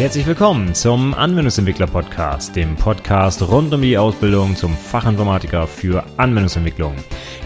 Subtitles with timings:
[0.00, 6.94] Herzlich willkommen zum Anwendungsentwickler Podcast, dem Podcast rund um die Ausbildung zum Fachinformatiker für Anwendungsentwicklung.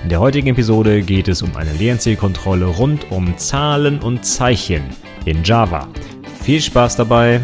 [0.05, 4.85] In der heutigen Episode geht es um eine Lernzielkontrolle rund um Zahlen und Zeichen
[5.25, 5.89] in Java.
[6.43, 7.41] Viel Spaß dabei!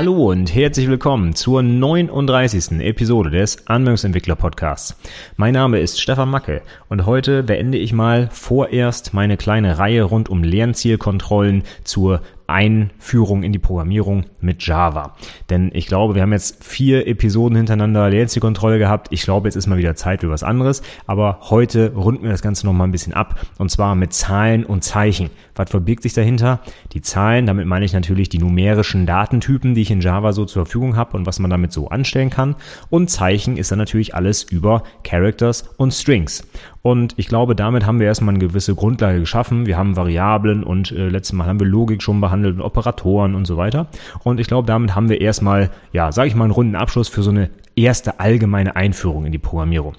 [0.00, 2.80] Hallo und herzlich willkommen zur 39.
[2.80, 4.96] Episode des Anwendungsentwickler Podcasts.
[5.36, 10.30] Mein Name ist Stefan Macke und heute beende ich mal vorerst meine kleine Reihe rund
[10.30, 15.14] um Lernzielkontrollen zur Einführung in die Programmierung mit Java.
[15.48, 19.08] Denn ich glaube, wir haben jetzt vier Episoden hintereinander Latency-Kontrolle gehabt.
[19.10, 20.82] Ich glaube, jetzt ist mal wieder Zeit für was anderes.
[21.06, 23.40] Aber heute runden wir das Ganze nochmal ein bisschen ab.
[23.58, 25.30] Und zwar mit Zahlen und Zeichen.
[25.54, 26.60] Was verbirgt sich dahinter?
[26.92, 30.64] Die Zahlen, damit meine ich natürlich die numerischen Datentypen, die ich in Java so zur
[30.64, 32.56] Verfügung habe und was man damit so anstellen kann.
[32.88, 36.46] Und Zeichen ist dann natürlich alles über Characters und Strings.
[36.82, 39.66] Und ich glaube, damit haben wir erstmal eine gewisse Grundlage geschaffen.
[39.66, 43.46] Wir haben Variablen und äh, letztes Mal haben wir Logik schon behandelt und Operatoren und
[43.46, 43.86] so weiter.
[44.24, 47.22] Und ich glaube, damit haben wir erstmal, ja, sage ich mal, einen runden Abschluss für
[47.22, 49.94] so eine erste allgemeine Einführung in die Programmierung.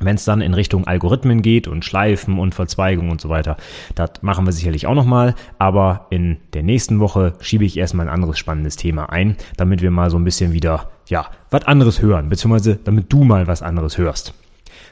[0.00, 3.56] Wenn es dann in Richtung Algorithmen geht und Schleifen und Verzweigung und so weiter,
[3.94, 5.34] das machen wir sicherlich auch nochmal.
[5.58, 9.90] Aber in der nächsten Woche schiebe ich erstmal ein anderes spannendes Thema ein, damit wir
[9.90, 13.98] mal so ein bisschen wieder, ja, was anderes hören, beziehungsweise damit du mal was anderes
[13.98, 14.34] hörst.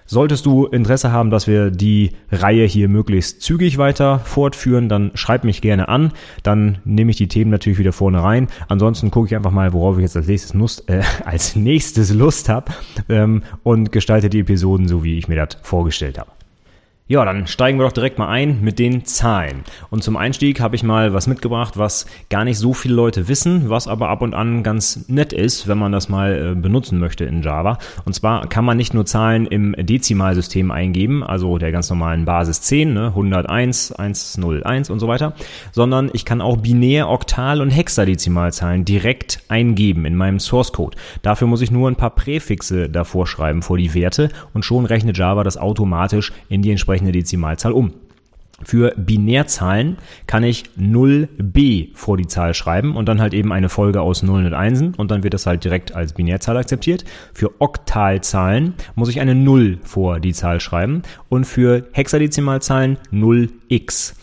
[0.06, 5.42] Solltest du Interesse haben, dass wir die Reihe hier möglichst zügig weiter fortführen, dann schreib
[5.42, 6.12] mich gerne an.
[6.44, 8.46] Dann nehme ich die Themen natürlich wieder vorne rein.
[8.68, 12.48] Ansonsten gucke ich einfach mal, worauf ich jetzt als nächstes Lust, äh, als nächstes Lust
[12.48, 12.72] habe
[13.08, 16.35] ähm, und gestalte die Episoden so, wie ich mir das vorgestellt habe.
[17.08, 19.62] Ja, dann steigen wir doch direkt mal ein mit den Zahlen.
[19.90, 23.70] Und zum Einstieg habe ich mal was mitgebracht, was gar nicht so viele Leute wissen,
[23.70, 27.24] was aber ab und an ganz nett ist, wenn man das mal äh, benutzen möchte
[27.24, 27.78] in Java.
[28.04, 32.62] Und zwar kann man nicht nur Zahlen im Dezimalsystem eingeben, also der ganz normalen Basis
[32.62, 35.34] 10, ne, 101, 101 und so weiter,
[35.70, 40.96] sondern ich kann auch binär, Oktal und Hexadezimalzahlen direkt eingeben in meinem Source Code.
[41.22, 45.16] Dafür muss ich nur ein paar Präfixe davor schreiben vor die Werte und schon rechnet
[45.16, 47.92] Java das automatisch in die entsprechende entsprechende Dezimalzahl um.
[48.64, 54.00] Für Binärzahlen kann ich 0b vor die Zahl schreiben und dann halt eben eine Folge
[54.00, 57.04] aus Nullen und Einsen und dann wird das halt direkt als Binärzahl akzeptiert.
[57.34, 62.96] Für Oktalzahlen muss ich eine 0 vor die Zahl schreiben und für Hexadezimalzahlen
[63.70, 64.14] 0x.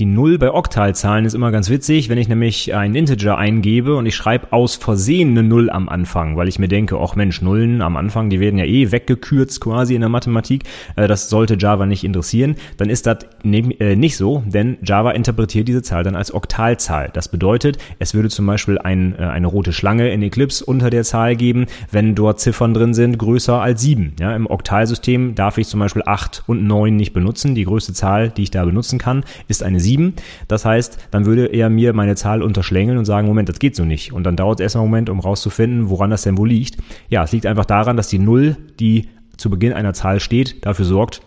[0.00, 4.06] Die Null bei Oktalzahlen ist immer ganz witzig, wenn ich nämlich einen Integer eingebe und
[4.06, 7.82] ich schreibe aus Versehen eine Null am Anfang, weil ich mir denke, ach Mensch, Nullen
[7.82, 10.64] am Anfang, die werden ja eh weggekürzt quasi in der Mathematik.
[10.96, 12.54] Äh, das sollte Java nicht interessieren.
[12.78, 17.10] Dann ist das äh, nicht so, denn Java interpretiert diese Zahl dann als Oktalzahl.
[17.12, 21.04] Das bedeutet, es würde zum Beispiel ein, äh, eine rote Schlange in Eclipse unter der
[21.04, 24.14] Zahl geben, wenn dort Ziffern drin sind größer als sieben.
[24.18, 27.54] Ja, Im Oktalsystem darf ich zum Beispiel acht und neun nicht benutzen.
[27.54, 30.14] Die größte Zahl, die ich da benutzen kann, ist eine 7.
[30.48, 33.84] Das heißt, dann würde er mir meine Zahl unterschlängeln und sagen, Moment, das geht so
[33.84, 34.12] nicht.
[34.12, 36.78] Und dann dauert es erstmal einen Moment, um rauszufinden, woran das denn wohl liegt.
[37.08, 40.84] Ja, es liegt einfach daran, dass die Null, die zu Beginn einer Zahl steht, dafür
[40.84, 41.22] sorgt,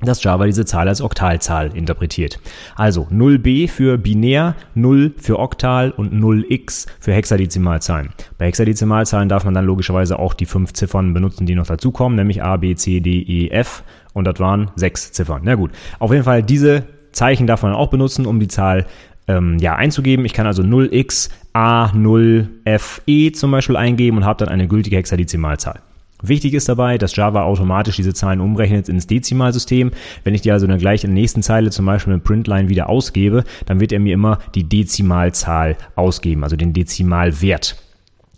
[0.00, 2.40] dass Java diese Zahl als Oktalzahl interpretiert.
[2.74, 8.10] Also 0b für binär, 0 für Oktal und 0x für Hexadezimalzahlen.
[8.36, 12.42] Bei Hexadezimalzahlen darf man dann logischerweise auch die fünf Ziffern benutzen, die noch dazukommen, nämlich
[12.42, 15.42] a, b, c, d, e, f und das waren sechs Ziffern.
[15.44, 18.86] Na gut, auf jeden Fall diese Zeichen darf man auch benutzen, um die Zahl
[19.26, 20.24] ähm, ja, einzugeben.
[20.24, 25.80] Ich kann also 0x A0FE zum Beispiel eingeben und habe dann eine gültige Hexadezimalzahl.
[26.22, 29.90] Wichtig ist dabei, dass Java automatisch diese Zahlen umrechnet ins Dezimalsystem.
[30.22, 32.88] Wenn ich die also dann gleich in der nächsten Zeile zum Beispiel mit Printline wieder
[32.88, 37.76] ausgebe, dann wird er mir immer die Dezimalzahl ausgeben, also den Dezimalwert.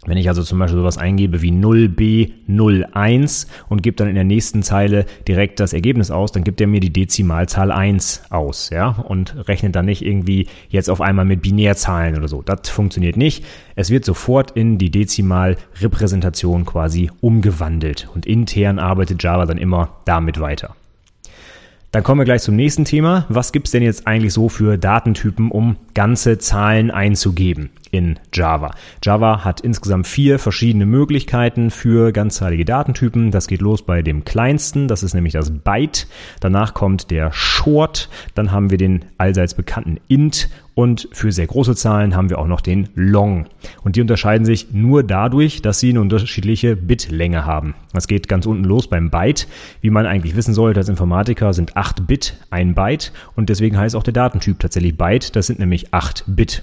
[0.07, 4.63] Wenn ich also zum Beispiel sowas eingebe wie 0b01 und gebe dann in der nächsten
[4.63, 9.49] Zeile direkt das Ergebnis aus, dann gibt er mir die Dezimalzahl 1 aus, ja, und
[9.49, 12.43] rechnet dann nicht irgendwie jetzt auf einmal mit Binärzahlen oder so.
[12.43, 13.45] Das funktioniert nicht.
[13.75, 20.39] Es wird sofort in die Dezimalrepräsentation quasi umgewandelt und intern arbeitet Java dann immer damit
[20.39, 20.77] weiter.
[21.91, 23.25] Dann kommen wir gleich zum nächsten Thema.
[23.29, 28.75] Was gibt's denn jetzt eigentlich so für Datentypen, um ganze Zahlen einzugeben in Java?
[29.03, 33.31] Java hat insgesamt vier verschiedene Möglichkeiten für ganzzahlige Datentypen.
[33.31, 36.07] Das geht los bei dem kleinsten, das ist nämlich das Byte.
[36.41, 41.75] Danach kommt der Short, dann haben wir den allseits bekannten Int und für sehr große
[41.75, 43.47] Zahlen haben wir auch noch den Long.
[43.83, 47.75] Und die unterscheiden sich nur dadurch, dass sie eine unterschiedliche Bitlänge haben.
[47.95, 49.49] Das geht ganz unten los beim Byte.
[49.81, 53.97] Wie man eigentlich wissen sollte als Informatiker sind 8 Bit ein Byte und deswegen heißt
[53.97, 55.35] auch der Datentyp tatsächlich Byte.
[55.35, 56.63] Das sind nämlich 8 Bit.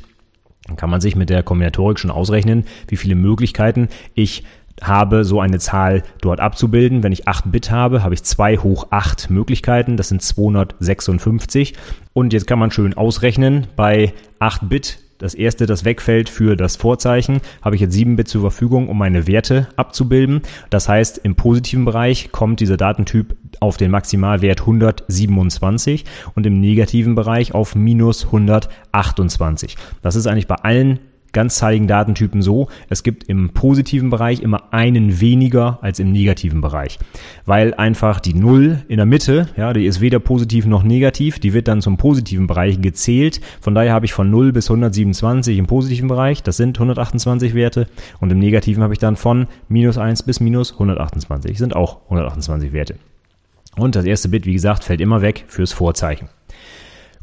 [0.68, 4.44] Dann kann man sich mit der Kombinatorik schon ausrechnen, wie viele Möglichkeiten ich
[4.82, 7.04] habe, so eine Zahl dort abzubilden.
[7.04, 11.74] Wenn ich 8 Bit habe, habe ich 2 hoch 8 Möglichkeiten, das sind 256.
[12.14, 16.76] Und jetzt kann man schön ausrechnen, bei 8 Bit das erste, das wegfällt für das
[16.76, 20.42] Vorzeichen, habe ich jetzt 7 Bit zur Verfügung, um meine Werte abzubilden.
[20.70, 26.04] Das heißt, im positiven Bereich kommt dieser Datentyp auf den Maximalwert 127
[26.36, 29.78] und im negativen Bereich auf minus 128.
[30.02, 31.00] Das ist eigentlich bei allen
[31.34, 37.00] ganzzahligen Datentypen so, es gibt im positiven Bereich immer einen weniger als im negativen Bereich.
[37.46, 41.54] Weil einfach die Null in der Mitte, ja, die ist weder positiv noch negativ, die
[41.54, 43.42] wird dann zum positiven Bereich gezählt.
[43.60, 47.88] Von daher habe ich von 0 bis 127 im positiven Bereich, das sind 128 Werte.
[48.20, 52.72] Und im negativen habe ich dann von minus 1 bis minus 128, sind auch 128
[52.72, 52.96] Werte.
[53.76, 56.30] Und das erste Bit, wie gesagt, fällt immer weg fürs Vorzeichen.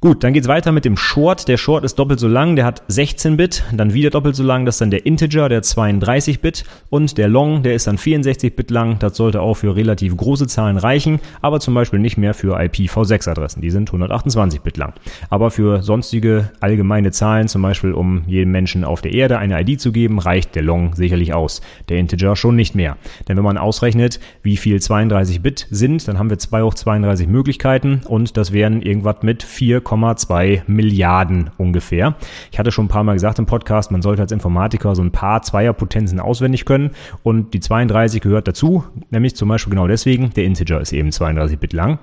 [0.03, 1.47] Gut, dann geht's weiter mit dem Short.
[1.47, 4.65] Der Short ist doppelt so lang, der hat 16 Bit, dann wieder doppelt so lang,
[4.65, 8.57] das ist dann der Integer, der 32 Bit und der Long, der ist dann 64
[8.57, 8.99] Bit lang.
[8.99, 13.61] Das sollte auch für relativ große Zahlen reichen, aber zum Beispiel nicht mehr für IPv6-Adressen,
[13.61, 14.95] die sind 128 Bit lang.
[15.29, 19.83] Aber für sonstige allgemeine Zahlen, zum Beispiel um jedem Menschen auf der Erde eine ID
[19.83, 21.61] zu geben, reicht der Long sicherlich aus.
[21.91, 22.97] Der Integer schon nicht mehr.
[23.29, 27.29] Denn wenn man ausrechnet, wie viel 32 Bit sind, dann haben wir 2 hoch 32
[27.29, 32.15] Möglichkeiten und das wären irgendwas mit 4, 1,2 Milliarden ungefähr.
[32.51, 35.13] Ich hatte schon ein paar Mal gesagt im Podcast, man sollte als Informatiker so ein
[35.13, 36.91] paar Zweierpotenzen auswendig können
[37.23, 41.59] und die 32 gehört dazu, nämlich zum Beispiel genau deswegen, der Integer ist eben 32
[41.59, 41.99] Bit lang.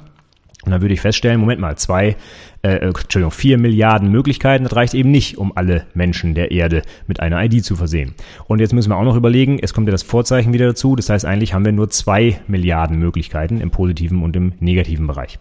[0.66, 2.18] Und dann würde ich feststellen, Moment mal, zwei,
[2.62, 7.22] äh, Entschuldigung, vier Milliarden Möglichkeiten, das reicht eben nicht, um alle Menschen der Erde mit
[7.22, 8.16] einer ID zu versehen.
[8.48, 11.10] Und jetzt müssen wir auch noch überlegen, es kommt ja das Vorzeichen wieder dazu, das
[11.10, 15.40] heißt eigentlich haben wir nur zwei Milliarden Möglichkeiten im positiven und im negativen Bereich.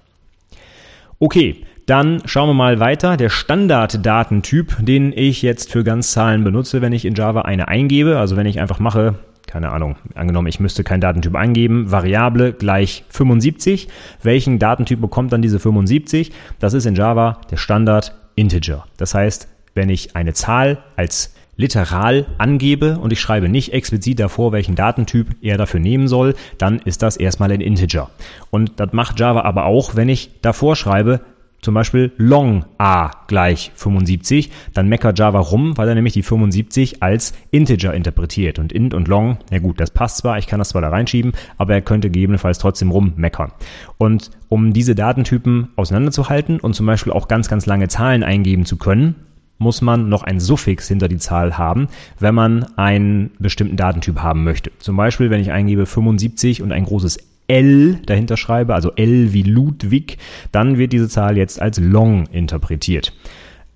[1.18, 3.16] Okay, dann schauen wir mal weiter.
[3.16, 8.36] Der Standarddatentyp, den ich jetzt für Ganzzahlen benutze, wenn ich in Java eine eingebe, also
[8.36, 9.14] wenn ich einfach mache,
[9.46, 13.86] keine Ahnung, angenommen, ich müsste keinen Datentyp eingeben, Variable gleich 75.
[14.22, 16.32] Welchen Datentyp bekommt dann diese 75?
[16.58, 18.84] Das ist in Java der Standard Integer.
[18.96, 24.52] Das heißt, wenn ich eine Zahl als literal angebe und ich schreibe nicht explizit davor,
[24.52, 28.10] welchen Datentyp er dafür nehmen soll, dann ist das erstmal ein Integer.
[28.50, 31.20] Und das macht Java aber auch, wenn ich davor schreibe,
[31.66, 37.02] zum Beispiel long a gleich 75, dann meckert Java rum, weil er nämlich die 75
[37.02, 38.60] als Integer interpretiert.
[38.60, 41.32] Und int und long, na gut, das passt zwar, ich kann das zwar da reinschieben,
[41.58, 43.50] aber er könnte gegebenenfalls trotzdem rummeckern.
[43.98, 48.76] Und um diese Datentypen auseinanderzuhalten und zum Beispiel auch ganz, ganz lange Zahlen eingeben zu
[48.76, 49.16] können,
[49.58, 51.88] muss man noch ein Suffix hinter die Zahl haben,
[52.20, 54.70] wenn man einen bestimmten Datentyp haben möchte.
[54.78, 57.18] Zum Beispiel, wenn ich eingebe 75 und ein großes
[57.48, 60.18] L dahinter schreibe, also L wie Ludwig,
[60.52, 63.12] dann wird diese Zahl jetzt als long interpretiert.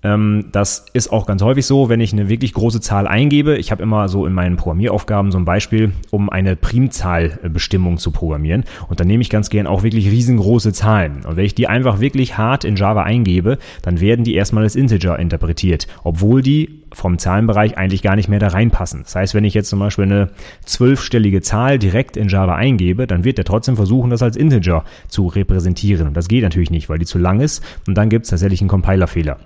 [0.03, 3.57] Ähm, das ist auch ganz häufig so, wenn ich eine wirklich große Zahl eingebe.
[3.57, 8.63] Ich habe immer so in meinen Programmieraufgaben so ein Beispiel, um eine Primzahlbestimmung zu programmieren.
[8.89, 11.23] Und dann nehme ich ganz gern auch wirklich riesengroße Zahlen.
[11.25, 14.75] Und wenn ich die einfach wirklich hart in Java eingebe, dann werden die erstmal als
[14.75, 19.03] Integer interpretiert, obwohl die vom Zahlenbereich eigentlich gar nicht mehr da reinpassen.
[19.03, 20.29] Das heißt, wenn ich jetzt zum Beispiel eine
[20.65, 25.27] zwölfstellige Zahl direkt in Java eingebe, dann wird er trotzdem versuchen, das als Integer zu
[25.27, 26.07] repräsentieren.
[26.07, 27.63] Und das geht natürlich nicht, weil die zu lang ist.
[27.87, 29.37] Und dann gibt es tatsächlich einen Compilerfehler.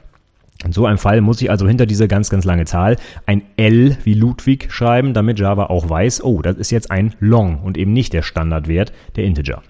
[0.66, 2.98] In so einem Fall muss ich also hinter diese ganz, ganz lange Zahl
[3.28, 7.60] ein L wie Ludwig schreiben, damit Java auch weiß, oh, das ist jetzt ein Long
[7.62, 9.62] und eben nicht der Standardwert der Integer.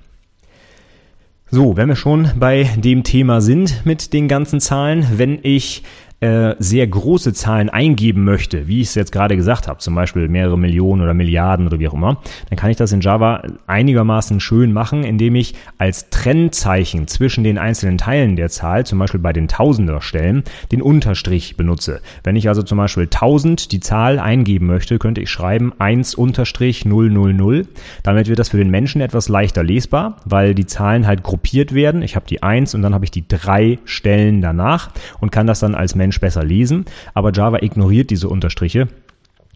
[1.51, 5.83] So, wenn wir schon bei dem Thema sind mit den ganzen Zahlen, wenn ich
[6.21, 10.29] äh, sehr große Zahlen eingeben möchte, wie ich es jetzt gerade gesagt habe, zum Beispiel
[10.29, 14.39] mehrere Millionen oder Milliarden oder wie auch immer, dann kann ich das in Java einigermaßen
[14.39, 19.33] schön machen, indem ich als Trennzeichen zwischen den einzelnen Teilen der Zahl, zum Beispiel bei
[19.33, 22.01] den Tausenderstellen, den Unterstrich benutze.
[22.23, 26.85] Wenn ich also zum Beispiel 1000 die Zahl eingeben möchte, könnte ich schreiben 1 Unterstrich
[26.85, 27.67] 000.
[28.03, 32.01] Damit wird das für den Menschen etwas leichter lesbar, weil die Zahlen halt gruppiert werden.
[32.01, 35.59] Ich habe die 1 und dann habe ich die drei Stellen danach und kann das
[35.59, 36.85] dann als Mensch Mensch besser lesen,
[37.15, 38.87] aber Java ignoriert diese Unterstriche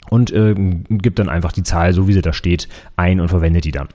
[0.09, 0.55] und äh,
[0.89, 3.89] gibt dann einfach die Zahl, so wie sie da steht, ein und verwendet die dann.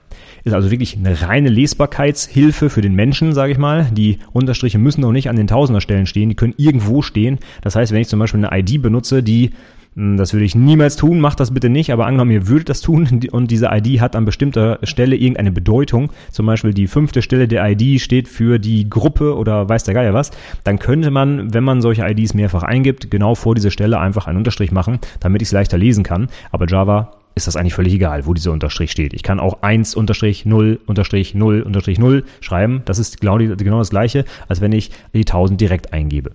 [0.45, 3.89] Ist also wirklich eine reine Lesbarkeitshilfe für den Menschen, sage ich mal.
[3.91, 7.39] Die Unterstriche müssen auch nicht an den Tausenderstellen stehen, die können irgendwo stehen.
[7.63, 9.51] Das heißt, wenn ich zum Beispiel eine ID benutze, die
[9.97, 13.21] das würde ich niemals tun, macht das bitte nicht, aber angenommen, ihr würdet das tun
[13.31, 17.69] und diese ID hat an bestimmter Stelle irgendeine Bedeutung, zum Beispiel die fünfte Stelle der
[17.69, 20.33] ID steht für die Gruppe oder weiß der Geier was,
[20.65, 24.39] dann könnte man, wenn man solche IDs mehrfach eingibt, genau vor dieser Stelle einfach einen
[24.39, 26.29] Unterstrich machen, damit ich es leichter lesen kann.
[26.51, 29.13] Aber Java ist das eigentlich völlig egal, wo dieser Unterstrich steht.
[29.13, 32.83] Ich kann auch 1 Unterstrich 0 Unterstrich 0 Unterstrich 0 schreiben.
[32.85, 36.33] Das ist genau, die, genau das gleiche, als wenn ich die 1000 direkt eingebe.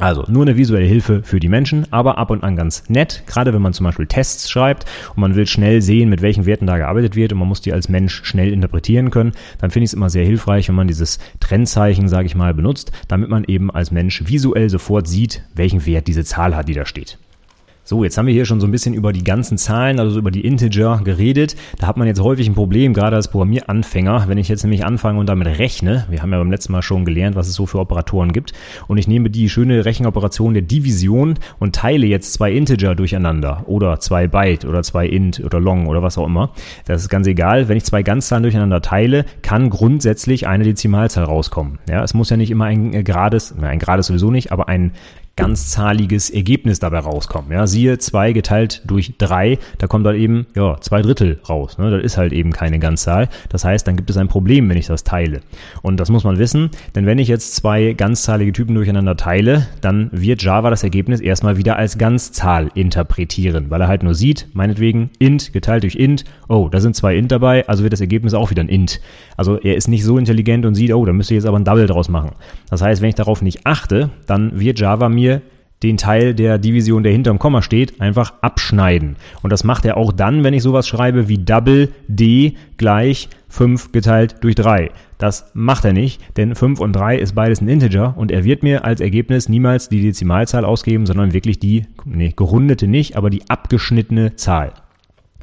[0.00, 3.52] Also nur eine visuelle Hilfe für die Menschen, aber ab und an ganz nett, gerade
[3.52, 6.78] wenn man zum Beispiel Tests schreibt und man will schnell sehen, mit welchen Werten da
[6.78, 9.94] gearbeitet wird und man muss die als Mensch schnell interpretieren können, dann finde ich es
[9.94, 13.90] immer sehr hilfreich, wenn man dieses Trennzeichen, sage ich mal, benutzt, damit man eben als
[13.90, 17.18] Mensch visuell sofort sieht, welchen Wert diese Zahl hat, die da steht.
[17.82, 20.30] So, jetzt haben wir hier schon so ein bisschen über die ganzen Zahlen, also über
[20.30, 21.56] die Integer geredet.
[21.78, 25.18] Da hat man jetzt häufig ein Problem, gerade als Programmieranfänger, wenn ich jetzt nämlich anfange
[25.18, 26.06] und damit rechne.
[26.10, 28.52] Wir haben ja beim letzten Mal schon gelernt, was es so für Operatoren gibt.
[28.86, 33.98] Und ich nehme die schöne Rechenoperation der Division und teile jetzt zwei Integer durcheinander oder
[33.98, 36.50] zwei Byte oder zwei Int oder Long oder was auch immer.
[36.84, 37.68] Das ist ganz egal.
[37.68, 41.78] Wenn ich zwei Ganzzahlen durcheinander teile, kann grundsätzlich eine Dezimalzahl rauskommen.
[41.88, 44.92] Ja, es muss ja nicht immer ein äh, gerades, ein gerades sowieso nicht, aber ein
[45.40, 47.50] ganzzahliges Ergebnis dabei rauskommen.
[47.50, 51.78] Ja, siehe zwei geteilt durch drei, da kommt dann eben ja zwei Drittel raus.
[51.78, 51.90] Ne?
[51.90, 53.30] Das ist halt eben keine Ganzzahl.
[53.48, 55.40] Das heißt, dann gibt es ein Problem, wenn ich das teile.
[55.80, 60.10] Und das muss man wissen, denn wenn ich jetzt zwei ganzzahlige Typen durcheinander teile, dann
[60.12, 65.08] wird Java das Ergebnis erstmal wieder als Ganzzahl interpretieren, weil er halt nur sieht, meinetwegen
[65.18, 68.50] int geteilt durch int, oh, da sind zwei int dabei, also wird das Ergebnis auch
[68.50, 69.00] wieder ein int.
[69.38, 71.64] Also er ist nicht so intelligent und sieht, oh, da müsste ich jetzt aber ein
[71.64, 72.32] Double draus machen.
[72.68, 75.29] Das heißt, wenn ich darauf nicht achte, dann wird Java mir
[75.82, 79.16] den Teil der Division, der hinterm Komma steht, einfach abschneiden.
[79.42, 83.92] Und das macht er auch dann, wenn ich sowas schreibe wie Double D gleich 5
[83.92, 84.90] geteilt durch 3.
[85.16, 88.62] Das macht er nicht, denn 5 und 3 ist beides ein Integer und er wird
[88.62, 93.48] mir als Ergebnis niemals die Dezimalzahl ausgeben, sondern wirklich die, nee, gerundete nicht, aber die
[93.48, 94.72] abgeschnittene Zahl.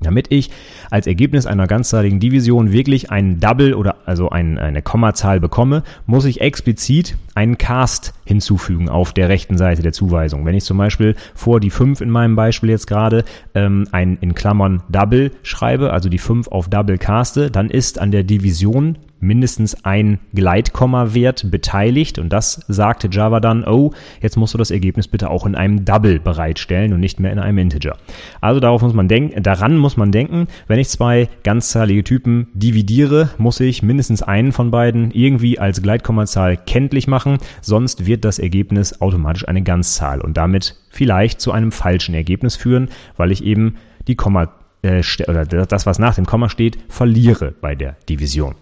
[0.01, 0.51] Damit ich
[0.91, 6.25] als Ergebnis einer ganzzahligen Division wirklich einen Double oder also ein, eine Kommazahl bekomme, muss
[6.25, 10.45] ich explizit einen Cast hinzufügen auf der rechten Seite der Zuweisung.
[10.45, 13.25] Wenn ich zum Beispiel vor die 5 in meinem Beispiel jetzt gerade
[13.55, 18.11] ähm, ein in Klammern Double schreibe, also die 5 auf Double caste, dann ist an
[18.11, 24.57] der Division mindestens ein Gleitkomma-Wert beteiligt und das sagte Java dann, oh, jetzt musst du
[24.57, 27.97] das Ergebnis bitte auch in einem Double bereitstellen und nicht mehr in einem Integer.
[28.41, 33.29] Also darauf muss man denken, daran muss man denken, wenn ich zwei ganzzahlige Typen dividiere,
[33.38, 39.01] muss ich mindestens einen von beiden irgendwie als Gleitkommazahl kenntlich machen, sonst wird das Ergebnis
[39.01, 43.75] automatisch eine Ganzzahl und damit vielleicht zu einem falschen Ergebnis führen, weil ich eben
[44.07, 44.50] die Komma
[44.81, 48.55] äh, oder das, was nach dem Komma steht, verliere bei der Division.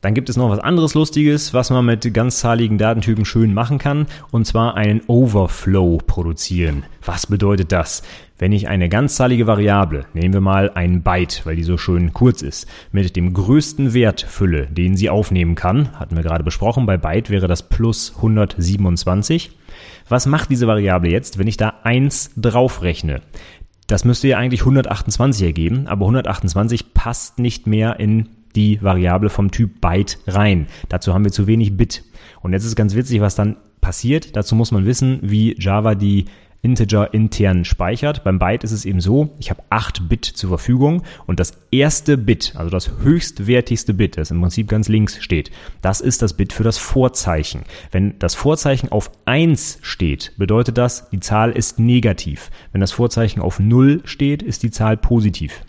[0.00, 4.06] Dann gibt es noch was anderes Lustiges, was man mit ganzzahligen Datentypen schön machen kann,
[4.30, 6.84] und zwar einen Overflow produzieren.
[7.04, 8.02] Was bedeutet das?
[8.38, 12.40] Wenn ich eine ganzzahlige Variable, nehmen wir mal ein Byte, weil die so schön kurz
[12.40, 16.96] ist, mit dem größten Wert fülle, den sie aufnehmen kann, hatten wir gerade besprochen, bei
[16.96, 19.50] Byte wäre das plus 127.
[20.08, 23.20] Was macht diese Variable jetzt, wenn ich da 1 draufrechne?
[23.86, 29.50] Das müsste ja eigentlich 128 ergeben, aber 128 passt nicht mehr in die Variable vom
[29.50, 30.66] Typ Byte rein.
[30.88, 32.04] Dazu haben wir zu wenig Bit.
[32.42, 34.36] Und jetzt ist ganz witzig, was dann passiert.
[34.36, 36.26] Dazu muss man wissen, wie Java die
[36.62, 38.22] Integer intern speichert.
[38.22, 42.18] Beim Byte ist es eben so, ich habe 8 Bit zur Verfügung und das erste
[42.18, 46.52] Bit, also das höchstwertigste Bit, das im Prinzip ganz links steht, das ist das Bit
[46.52, 47.62] für das Vorzeichen.
[47.92, 52.50] Wenn das Vorzeichen auf 1 steht, bedeutet das, die Zahl ist negativ.
[52.72, 55.62] Wenn das Vorzeichen auf 0 steht, ist die Zahl positiv.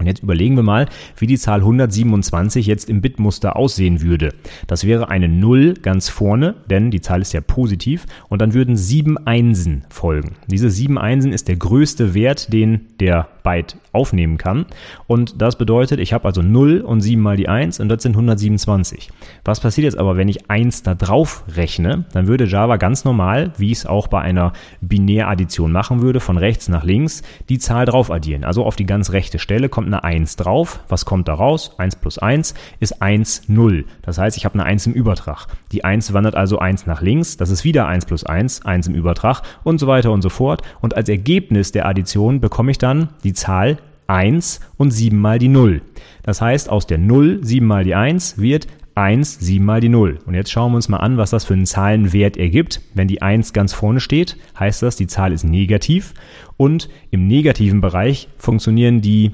[0.00, 0.86] Und jetzt überlegen wir mal,
[1.18, 4.30] wie die Zahl 127 jetzt im Bitmuster aussehen würde.
[4.66, 8.76] Das wäre eine 0 ganz vorne, denn die Zahl ist ja positiv, und dann würden
[8.76, 10.36] sieben Einsen folgen.
[10.46, 14.66] Diese sieben Einsen ist der größte Wert, den der Byte aufnehmen kann.
[15.06, 18.12] Und das bedeutet, ich habe also 0 und 7 mal die 1 und das sind
[18.12, 19.10] 127.
[19.44, 22.04] Was passiert jetzt aber, wenn ich 1 da drauf rechne?
[22.12, 26.68] Dann würde Java ganz normal, wie es auch bei einer Binäraddition machen würde, von rechts
[26.68, 28.44] nach links, die Zahl drauf addieren.
[28.44, 30.80] Also auf die ganz rechte Stelle kommt eine 1 drauf.
[30.88, 31.74] Was kommt da raus?
[31.78, 33.84] 1 plus 1 ist 1, 0.
[34.02, 35.46] Das heißt, ich habe eine 1 im Übertrag.
[35.72, 37.36] Die 1 wandert also 1 nach links.
[37.36, 40.62] Das ist wieder 1 plus 1, 1 im Übertrag und so weiter und so fort.
[40.80, 45.48] Und als Ergebnis der Addition bekomme ich dann die Zahl 1 und 7 mal die
[45.48, 45.82] 0.
[46.22, 50.18] Das heißt, aus der 0 7 mal die 1 wird 1, 7 mal die 0.
[50.26, 52.82] Und jetzt schauen wir uns mal an, was das für einen Zahlenwert ergibt.
[52.94, 56.12] Wenn die 1 ganz vorne steht, heißt das, die Zahl ist negativ.
[56.56, 59.32] Und im negativen Bereich funktionieren die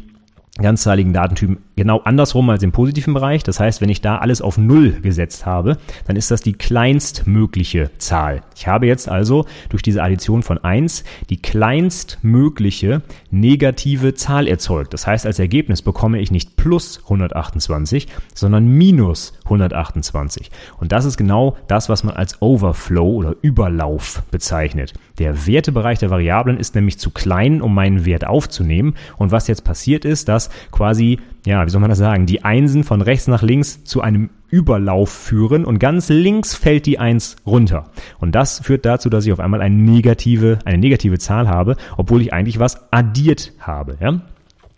[0.59, 3.43] ganzzahligen Datentypen genau andersrum als im positiven Bereich.
[3.43, 7.91] Das heißt, wenn ich da alles auf Null gesetzt habe, dann ist das die kleinstmögliche
[7.99, 8.43] Zahl.
[8.57, 14.95] Ich habe jetzt also durch diese Addition von 1 die kleinstmögliche negative Zahl erzeugt.
[14.95, 20.51] Das heißt, als Ergebnis bekomme ich nicht plus 128, sondern minus 128.
[20.79, 24.95] Und das ist genau das, was man als Overflow oder Überlauf bezeichnet.
[25.19, 28.95] Der Wertebereich der Variablen ist nämlich zu klein, um meinen Wert aufzunehmen.
[29.17, 32.85] Und was jetzt passiert ist, dass quasi, ja, wie soll man das sagen, die Einsen
[32.85, 37.91] von rechts nach links zu einem Überlauf führen und ganz links fällt die Eins runter.
[38.19, 42.21] Und das führt dazu, dass ich auf einmal eine negative, eine negative Zahl habe, obwohl
[42.21, 43.97] ich eigentlich was addiert habe.
[44.01, 44.21] Ja?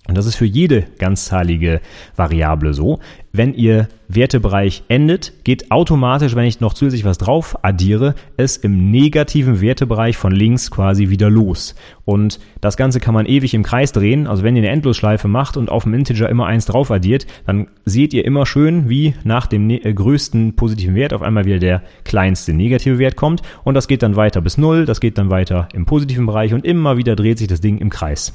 [0.08, 1.82] Und das ist für jede ganzzahlige
[2.16, 2.98] Variable so.
[3.30, 8.90] Wenn ihr Wertebereich endet, geht automatisch, wenn ich noch zusätzlich was drauf addiere, es im
[8.90, 11.74] negativen Wertebereich von links quasi wieder los.
[12.06, 14.26] Und das Ganze kann man ewig im Kreis drehen.
[14.26, 17.66] Also wenn ihr eine Endlosschleife macht und auf dem Integer immer eins drauf addiert, dann
[17.84, 21.58] seht ihr immer schön, wie nach dem ne-, äh, größten positiven Wert auf einmal wieder
[21.58, 23.42] der kleinste negative Wert kommt.
[23.62, 26.64] Und das geht dann weiter bis null, das geht dann weiter im positiven Bereich und
[26.64, 28.32] immer wieder dreht sich das Ding im Kreis.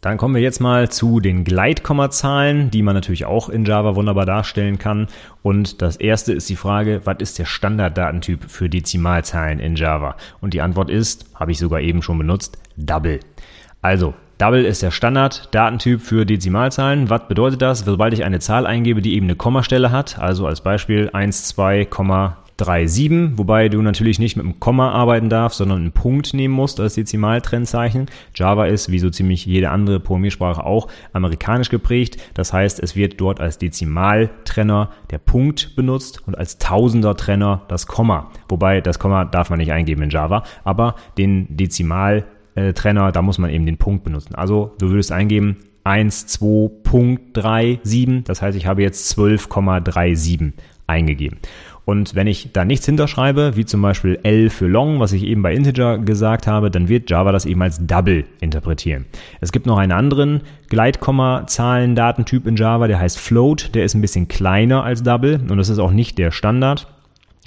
[0.00, 4.24] Dann kommen wir jetzt mal zu den Gleitkommazahlen, die man natürlich auch in Java wunderbar
[4.24, 5.08] darstellen kann.
[5.42, 10.16] Und das erste ist die Frage, was ist der Standarddatentyp für Dezimalzahlen in Java?
[10.40, 13.20] Und die Antwort ist, habe ich sogar eben schon benutzt, Double.
[13.82, 17.10] Also, Double ist der Standarddatentyp für Dezimalzahlen.
[17.10, 17.80] Was bedeutet das?
[17.80, 21.84] Sobald ich eine Zahl eingebe, die eben eine Kommastelle hat, also als Beispiel 1, 2,
[22.60, 26.80] 3,7, wobei du natürlich nicht mit einem Komma arbeiten darfst, sondern einen Punkt nehmen musst
[26.80, 28.06] als Dezimaltrennzeichen.
[28.34, 32.18] Java ist, wie so ziemlich jede andere Programmiersprache auch, amerikanisch geprägt.
[32.34, 38.30] Das heißt, es wird dort als Dezimaltrenner der Punkt benutzt und als Tausender-Trenner das Komma.
[38.48, 43.50] Wobei das Komma darf man nicht eingeben in Java, aber den Dezimaltrenner, da muss man
[43.50, 44.34] eben den Punkt benutzen.
[44.34, 50.52] Also du würdest eingeben 1, 2.37, das heißt, ich habe jetzt 12,37
[50.86, 51.38] eingegeben.
[51.84, 55.42] Und wenn ich da nichts hinterschreibe, wie zum Beispiel L für Long, was ich eben
[55.42, 59.06] bei Integer gesagt habe, dann wird Java das eben als Double interpretieren.
[59.40, 63.74] Es gibt noch einen anderen Gleitkomma-Zahlen-Datentyp in Java, der heißt Float.
[63.74, 66.86] Der ist ein bisschen kleiner als Double und das ist auch nicht der Standard.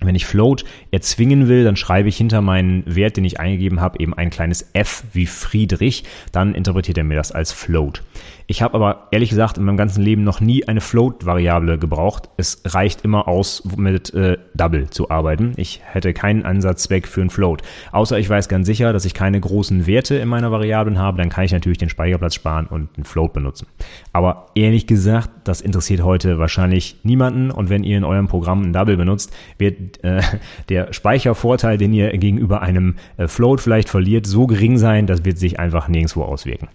[0.01, 3.99] Wenn ich Float erzwingen will, dann schreibe ich hinter meinen Wert, den ich eingegeben habe,
[3.99, 6.03] eben ein kleines f wie Friedrich.
[6.31, 8.01] Dann interpretiert er mir das als Float.
[8.47, 12.29] Ich habe aber ehrlich gesagt in meinem ganzen Leben noch nie eine Float-Variable gebraucht.
[12.37, 15.53] Es reicht immer aus, mit äh, Double zu arbeiten.
[15.55, 17.61] Ich hätte keinen Ansatzzweck für ein Float.
[17.91, 21.29] Außer ich weiß ganz sicher, dass ich keine großen Werte in meiner Variablen habe, dann
[21.29, 23.67] kann ich natürlich den Speicherplatz sparen und einen Float benutzen.
[24.11, 28.73] Aber ehrlich gesagt, das interessiert heute wahrscheinlich niemanden und wenn ihr in eurem Programm ein
[28.73, 30.21] Double benutzt, wird äh,
[30.69, 35.37] der Speichervorteil, den ihr gegenüber einem äh, Float vielleicht verliert, so gering sein, das wird
[35.37, 36.67] sich einfach nirgendwo auswirken.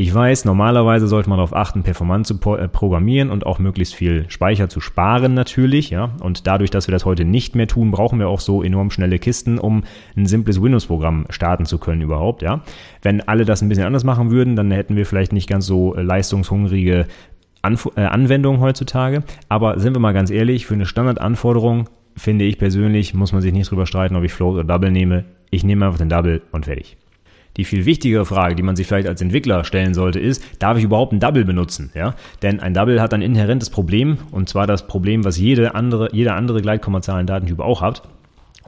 [0.00, 4.26] Ich weiß, normalerweise sollte man darauf achten, performant zu äh, programmieren und auch möglichst viel
[4.30, 6.12] Speicher zu sparen natürlich, ja.
[6.20, 9.18] Und dadurch, dass wir das heute nicht mehr tun, brauchen wir auch so enorm schnelle
[9.18, 9.82] Kisten, um
[10.16, 12.60] ein simples Windows-Programm starten zu können überhaupt, ja.
[13.02, 15.96] Wenn alle das ein bisschen anders machen würden, dann hätten wir vielleicht nicht ganz so
[15.96, 17.08] äh, leistungshungrige
[17.62, 19.24] Anf äh, Anwendungen heutzutage.
[19.48, 23.52] Aber sind wir mal ganz ehrlich, für eine Standardanforderung finde ich persönlich, muss man sich
[23.52, 25.24] nicht drüber streiten, ob ich Float oder Double nehme.
[25.50, 26.96] Ich nehme einfach den Double und fertig.
[27.58, 30.84] Die viel wichtigere Frage, die man sich vielleicht als Entwickler stellen sollte, ist, darf ich
[30.84, 31.90] überhaupt ein Double benutzen?
[31.94, 32.14] Ja?
[32.40, 36.36] Denn ein Double hat ein inhärentes Problem, und zwar das Problem, was jede andere, jeder
[36.36, 38.02] andere Gleitkommazahlen-Datentyp auch hat.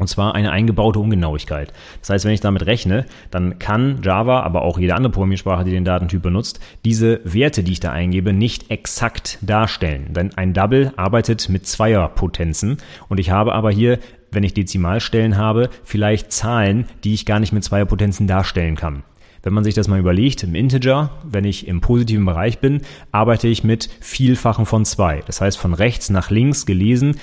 [0.00, 1.74] Und zwar eine eingebaute Ungenauigkeit.
[2.00, 5.72] Das heißt, wenn ich damit rechne, dann kann Java, aber auch jede andere Programmiersprache, die
[5.72, 10.14] den Datentyp benutzt, diese Werte, die ich da eingebe, nicht exakt darstellen.
[10.14, 12.79] Denn ein Double arbeitet mit Zweierpotenzen
[13.11, 13.98] und ich habe aber hier
[14.33, 19.03] wenn ich Dezimalstellen habe, vielleicht Zahlen, die ich gar nicht mit Zweierpotenzen darstellen kann.
[19.43, 23.49] Wenn man sich das mal überlegt, im Integer, wenn ich im positiven Bereich bin, arbeite
[23.49, 25.23] ich mit Vielfachen von zwei.
[25.27, 27.16] Das heißt, von rechts nach links gelesen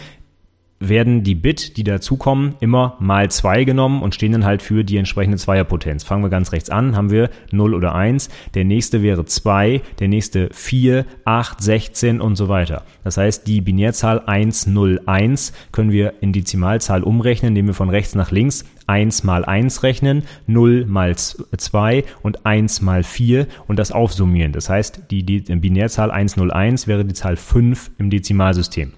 [0.79, 4.97] werden die Bit, die dazukommen, immer mal zwei genommen und stehen dann halt für die
[4.97, 6.03] entsprechende Zweierpotenz.
[6.03, 10.07] Fangen wir ganz rechts an, haben wir 0 oder 1, der nächste wäre 2, der
[10.07, 12.83] nächste 4, 8, 16 und so weiter.
[13.03, 17.89] Das heißt, die Binärzahl 1, 0, 1 können wir in Dezimalzahl umrechnen, indem wir von
[17.89, 23.77] rechts nach links 1 mal 1 rechnen, 0 mal 2 und 1 mal 4 und
[23.77, 24.53] das aufsummieren.
[24.53, 28.93] Das heißt, die, die Binärzahl 101 wäre die Zahl 5 im Dezimalsystem.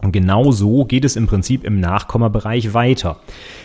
[0.00, 3.18] Und genau so geht es im Prinzip im Nachkommabereich weiter.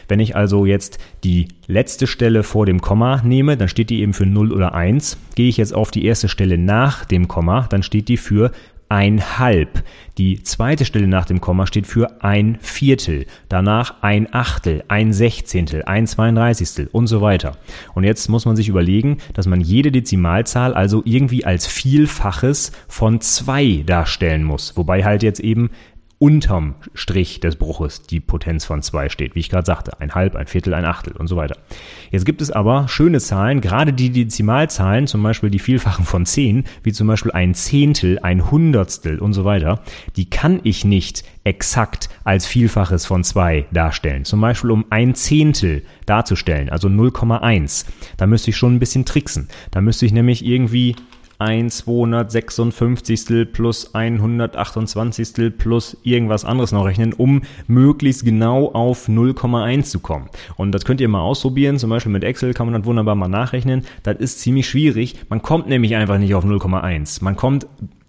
[0.08, 4.14] Wenn ich also jetzt die letzte Stelle vor dem Komma nehme, dann steht die eben
[4.14, 5.18] für 0 oder 1.
[5.36, 8.52] Gehe ich jetzt auf die erste Stelle nach dem Komma, dann steht die für
[8.94, 9.84] ein Halb.
[10.20, 15.84] Die zweite Stelle nach dem Komma steht für ein Viertel, danach ein Achtel, ein Sechzehntel,
[15.84, 17.58] ein Zweiunddreißigstel und so weiter.
[17.96, 23.20] Und jetzt muss man sich überlegen, dass man jede Dezimalzahl also irgendwie als Vielfaches von
[23.22, 25.72] zwei darstellen muss, wobei halt jetzt eben
[26.24, 30.38] unterm Strich des Bruches die Potenz von 2 steht, wie ich gerade sagte, ein Halb,
[30.38, 31.58] ein Viertel, ein Achtel und so weiter.
[32.12, 36.64] Jetzt gibt es aber schöne Zahlen, gerade die Dezimalzahlen, zum Beispiel die Vielfachen von 10,
[36.82, 39.82] wie zum Beispiel ein Zehntel, ein Hundertstel und so weiter,
[40.16, 44.24] die kann ich nicht exakt als Vielfaches von 2 darstellen.
[44.24, 47.86] Zum Beispiel um ein Zehntel darzustellen, also 0,1.
[48.16, 49.50] Da müsste ich schon ein bisschen tricksen.
[49.72, 50.96] Da müsste ich nämlich irgendwie
[51.44, 60.00] ein 256 plus 128 plus irgendwas anderes noch rechnen, um möglichst genau auf 0,1 zu
[60.00, 60.30] kommen.
[60.56, 63.28] Und das könnt ihr mal ausprobieren, zum Beispiel mit Excel kann man das wunderbar mal
[63.28, 63.86] nachrechnen.
[64.04, 65.16] Das ist ziemlich schwierig.
[65.30, 67.24] Man kommt nämlich einfach nicht auf 0,1.
[67.24, 67.68] Man kommt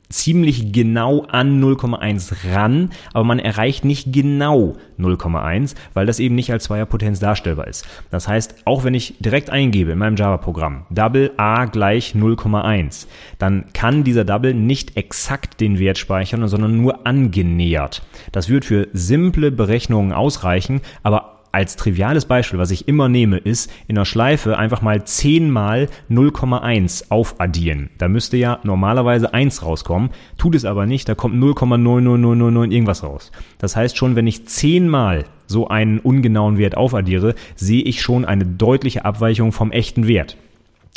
[0.08, 6.52] ziemlich genau an 0,1 ran, aber man erreicht nicht genau 0,1, weil das eben nicht
[6.52, 7.86] als Zweierpotenz darstellbar ist.
[8.10, 13.06] Das heißt, auch wenn ich direkt eingebe in meinem Java-Programm Double a gleich 0,1,
[13.38, 18.02] dann kann dieser Double nicht exakt den Wert speichern, sondern nur angenähert.
[18.32, 23.72] Das wird für simple Berechnungen ausreichen, aber als triviales Beispiel, was ich immer nehme, ist
[23.86, 27.90] in der Schleife einfach mal 10 mal 0,1 aufaddieren.
[27.96, 33.30] Da müsste ja normalerweise 1 rauskommen, tut es aber nicht, da kommt 0,00009 irgendwas raus.
[33.58, 38.24] Das heißt schon, wenn ich 10 mal so einen ungenauen Wert aufaddiere, sehe ich schon
[38.24, 40.36] eine deutliche Abweichung vom echten Wert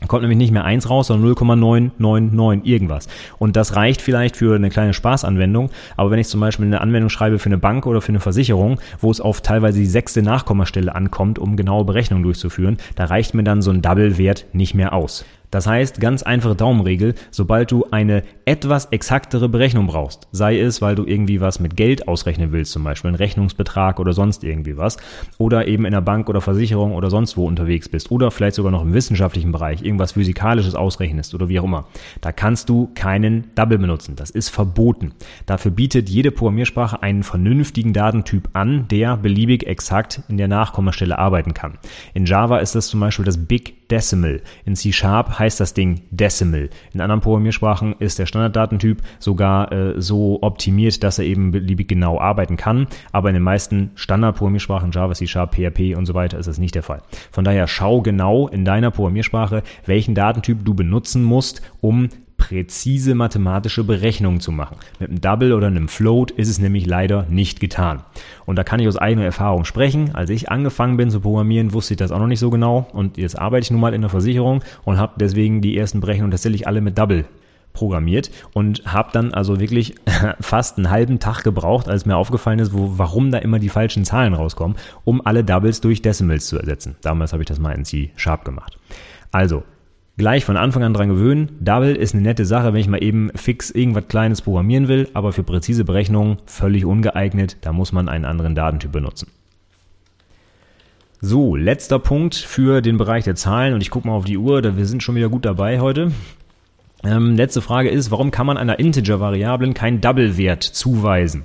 [0.05, 3.07] kommt nämlich nicht mehr eins raus, sondern 0,999 irgendwas.
[3.39, 7.09] Und das reicht vielleicht für eine kleine Spaßanwendung, aber wenn ich zum Beispiel eine Anwendung
[7.09, 10.93] schreibe für eine Bank oder für eine Versicherung, wo es auf teilweise die sechste Nachkommastelle
[10.93, 15.25] ankommt, um genaue Berechnungen durchzuführen, da reicht mir dann so ein Double-Wert nicht mehr aus.
[15.51, 20.95] Das heißt, ganz einfache Daumenregel, sobald du eine etwas exaktere Berechnung brauchst, sei es, weil
[20.95, 24.97] du irgendwie was mit Geld ausrechnen willst, zum Beispiel einen Rechnungsbetrag oder sonst irgendwie was,
[25.37, 28.71] oder eben in der Bank oder Versicherung oder sonst wo unterwegs bist, oder vielleicht sogar
[28.71, 31.87] noch im wissenschaftlichen Bereich irgendwas Physikalisches ausrechnest oder wie auch immer,
[32.21, 34.15] da kannst du keinen Double benutzen.
[34.15, 35.13] Das ist verboten.
[35.45, 41.53] Dafür bietet jede Programmiersprache einen vernünftigen Datentyp an, der beliebig exakt in der Nachkommastelle arbeiten
[41.53, 41.77] kann.
[42.13, 44.41] In Java ist das zum Beispiel das Big Decimal.
[44.65, 46.69] In C Sharp heißt das Ding Decimal.
[46.93, 52.19] In anderen Programmiersprachen ist der Standarddatentyp sogar äh, so optimiert, dass er eben beliebig genau
[52.19, 52.87] arbeiten kann.
[53.11, 56.75] Aber in den meisten Standardprogrammiersprachen, Java, C Sharp, PHP und so weiter, ist das nicht
[56.75, 57.01] der Fall.
[57.31, 63.83] Von daher schau genau in deiner Programmiersprache, welchen Datentyp du benutzen musst, um präzise mathematische
[63.83, 64.77] Berechnungen zu machen.
[64.99, 68.03] Mit einem Double oder einem Float ist es nämlich leider nicht getan.
[68.45, 70.15] Und da kann ich aus eigener Erfahrung sprechen.
[70.15, 72.87] Als ich angefangen bin zu programmieren, wusste ich das auch noch nicht so genau.
[72.93, 76.31] Und jetzt arbeite ich nun mal in der Versicherung und habe deswegen die ersten Berechnungen
[76.31, 77.25] tatsächlich alle mit Double
[77.73, 79.95] programmiert und habe dann also wirklich
[80.39, 84.03] fast einen halben Tag gebraucht, als mir aufgefallen ist, wo, warum da immer die falschen
[84.03, 86.95] Zahlen rauskommen, um alle Doubles durch Decimals zu ersetzen.
[87.01, 88.79] Damals habe ich das mal in C-Sharp gemacht.
[89.31, 89.63] Also,
[90.17, 91.57] gleich von Anfang an dran gewöhnen.
[91.59, 95.31] Double ist eine nette Sache, wenn ich mal eben fix irgendwas Kleines programmieren will, aber
[95.31, 97.57] für präzise Berechnungen völlig ungeeignet.
[97.61, 99.29] Da muss man einen anderen Datentyp benutzen.
[101.21, 104.61] So, letzter Punkt für den Bereich der Zahlen und ich gucke mal auf die Uhr,
[104.61, 106.11] da wir sind schon wieder gut dabei heute.
[107.03, 111.43] Ähm, letzte Frage ist, warum kann man einer Integer-Variablen keinen Double-Wert zuweisen?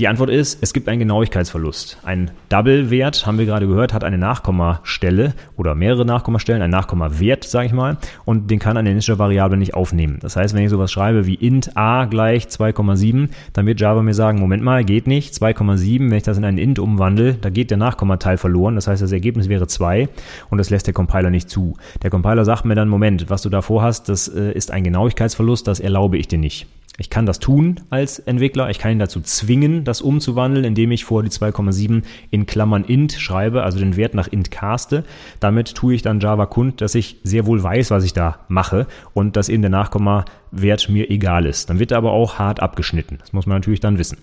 [0.00, 1.98] Die Antwort ist, es gibt einen Genauigkeitsverlust.
[2.04, 7.66] Ein Double-Wert, haben wir gerade gehört, hat eine Nachkommastelle oder mehrere Nachkommastellen, ein Nachkommawert, sage
[7.66, 10.16] ich mal, und den kann eine Integer-Variable nicht aufnehmen.
[10.22, 14.14] Das heißt, wenn ich sowas schreibe wie int a gleich 2,7, dann wird Java mir
[14.14, 17.70] sagen, Moment mal, geht nicht, 2,7, wenn ich das in einen int umwandle, da geht
[17.70, 20.08] der Nachkommateil verloren, das heißt, das Ergebnis wäre 2
[20.48, 21.76] und das lässt der Compiler nicht zu.
[22.02, 25.66] Der Compiler sagt mir dann, Moment, was du davor hast, das äh, ist ein Genauigkeitsverlust,
[25.66, 26.66] das erlaube ich dir nicht.
[26.98, 28.68] Ich kann das tun als Entwickler.
[28.68, 33.12] Ich kann ihn dazu zwingen, das umzuwandeln, indem ich vor die 2,7 in Klammern int
[33.12, 35.04] schreibe, also den Wert nach int caste.
[35.40, 38.86] Damit tue ich dann Java kund, dass ich sehr wohl weiß, was ich da mache
[39.14, 41.70] und dass eben der Nachkommawert mir egal ist.
[41.70, 43.16] Dann wird er aber auch hart abgeschnitten.
[43.18, 44.18] Das muss man natürlich dann wissen.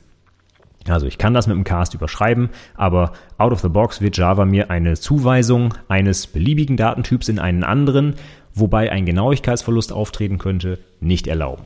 [0.88, 4.45] Also ich kann das mit dem Cast überschreiben, aber out of the box wird Java
[4.45, 8.15] mir eine Zuweisung eines beliebigen Datentyps in einen anderen,
[8.53, 11.65] wobei ein Genauigkeitsverlust auftreten könnte, nicht erlauben.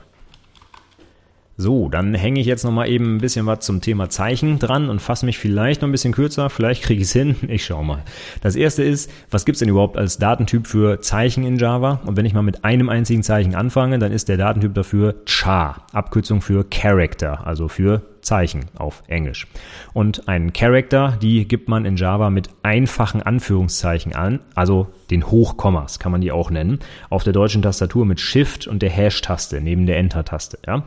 [1.61, 4.99] So, dann hänge ich jetzt nochmal eben ein bisschen was zum Thema Zeichen dran und
[4.99, 6.49] fasse mich vielleicht noch ein bisschen kürzer.
[6.49, 7.35] Vielleicht kriege ich es hin.
[7.51, 8.03] Ich schau mal.
[8.41, 11.99] Das erste ist, was gibt es denn überhaupt als Datentyp für Zeichen in Java?
[12.05, 15.85] Und wenn ich mal mit einem einzigen Zeichen anfange, dann ist der Datentyp dafür char,
[15.91, 19.47] Abkürzung für Character, also für Zeichen auf Englisch.
[19.93, 25.99] Und einen Character, die gibt man in Java mit einfachen Anführungszeichen an, also den Hochkommas
[25.99, 26.79] kann man die auch nennen,
[27.09, 30.59] auf der deutschen Tastatur mit Shift und der Hash-Taste neben der Enter-Taste.
[30.65, 30.83] Ja.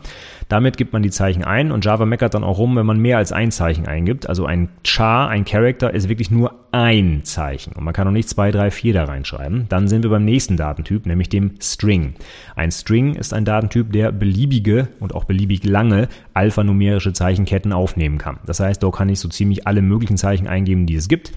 [0.49, 3.19] Damit gibt man die Zeichen ein und Java meckert dann auch rum, wenn man mehr
[3.19, 4.29] als ein Zeichen eingibt.
[4.29, 8.29] Also ein Char, ein Character ist wirklich nur ein Zeichen und man kann auch nicht
[8.29, 9.67] zwei, drei, vier da reinschreiben.
[9.69, 12.15] Dann sind wir beim nächsten Datentyp, nämlich dem String.
[12.57, 18.39] Ein String ist ein Datentyp, der beliebige und auch beliebig lange alphanumerische Zeichenketten aufnehmen kann.
[18.45, 21.33] Das heißt, dort kann ich so ziemlich alle möglichen Zeichen eingeben, die es gibt.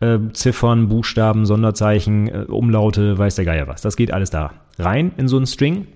[0.00, 3.82] Äh, Ziffern, Buchstaben, Sonderzeichen, äh, Umlaute, weiß der Geier was.
[3.82, 5.88] Das geht alles da rein in so einen String.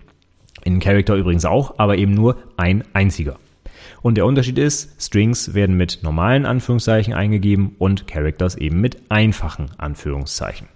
[0.62, 3.38] In einen Character übrigens auch, aber eben nur ein einziger.
[4.02, 9.70] Und der Unterschied ist, Strings werden mit normalen Anführungszeichen eingegeben und Characters eben mit einfachen
[9.78, 10.68] Anführungszeichen.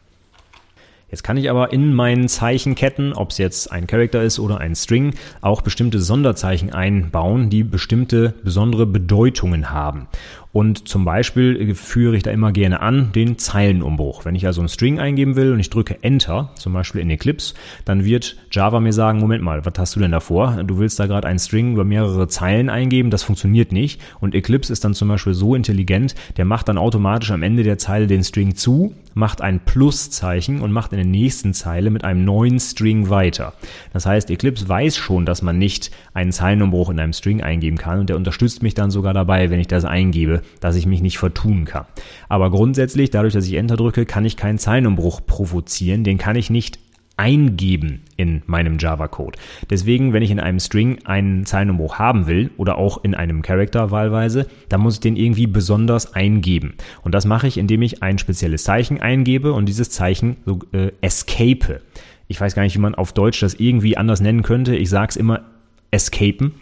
[1.15, 4.75] Jetzt kann ich aber in meinen Zeichenketten, ob es jetzt ein Character ist oder ein
[4.75, 10.09] String, auch bestimmte Sonderzeichen einbauen, die bestimmte besondere Bedeutungen haben.
[10.55, 14.25] Und zum Beispiel führe ich da immer gerne an den Zeilenumbruch.
[14.25, 17.55] Wenn ich also einen String eingeben will und ich drücke Enter, zum Beispiel in Eclipse,
[17.85, 20.63] dann wird Java mir sagen, Moment mal, was hast du denn davor?
[20.63, 24.01] Du willst da gerade einen String über mehrere Zeilen eingeben, das funktioniert nicht.
[24.21, 27.79] Und Eclipse ist dann zum Beispiel so intelligent, der macht dann automatisch am Ende der
[27.79, 32.25] Zeile den String zu, macht ein Pluszeichen und macht in der nächsten Zeile mit einem
[32.25, 33.55] neuen String weiter.
[33.93, 37.99] Das heißt, Eclipse weiß schon, dass man nicht einen Zeilenumbruch in einem String eingeben kann
[37.99, 41.19] und der unterstützt mich dann sogar dabei, wenn ich das eingebe, dass ich mich nicht
[41.19, 41.87] vertun kann.
[42.29, 46.51] Aber grundsätzlich, dadurch, dass ich Enter drücke, kann ich keinen Zeilenumbruch provozieren, den kann ich
[46.51, 46.79] nicht
[47.17, 49.39] eingeben in meinem Java-Code.
[49.71, 53.91] Deswegen, wenn ich in einem String einen Zeilenumbruch haben will oder auch in einem Character
[53.91, 56.75] wahlweise, dann muss ich den irgendwie besonders eingeben.
[57.03, 60.91] Und das mache ich, indem ich ein spezielles Zeichen eingebe und dieses Zeichen so, äh,
[61.03, 61.81] escape.
[62.27, 64.75] Ich weiß gar nicht, wie man auf Deutsch das irgendwie anders nennen könnte.
[64.75, 65.43] Ich sage es immer
[65.91, 66.53] escapen.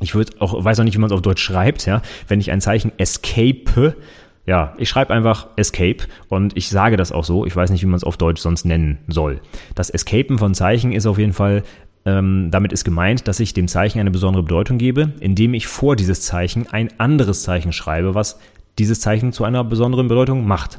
[0.00, 2.02] Ich würde auch, weiß auch nicht, wie man es auf Deutsch schreibt, ja.
[2.28, 3.94] Wenn ich ein Zeichen escape,
[4.46, 7.46] ja, ich schreibe einfach Escape und ich sage das auch so.
[7.46, 9.40] Ich weiß nicht, wie man es auf Deutsch sonst nennen soll.
[9.74, 11.62] Das Escapen von Zeichen ist auf jeden Fall,
[12.04, 15.96] ähm, damit ist gemeint, dass ich dem Zeichen eine besondere Bedeutung gebe, indem ich vor
[15.96, 18.38] dieses Zeichen ein anderes Zeichen schreibe, was
[18.78, 20.78] dieses Zeichen zu einer besonderen Bedeutung macht.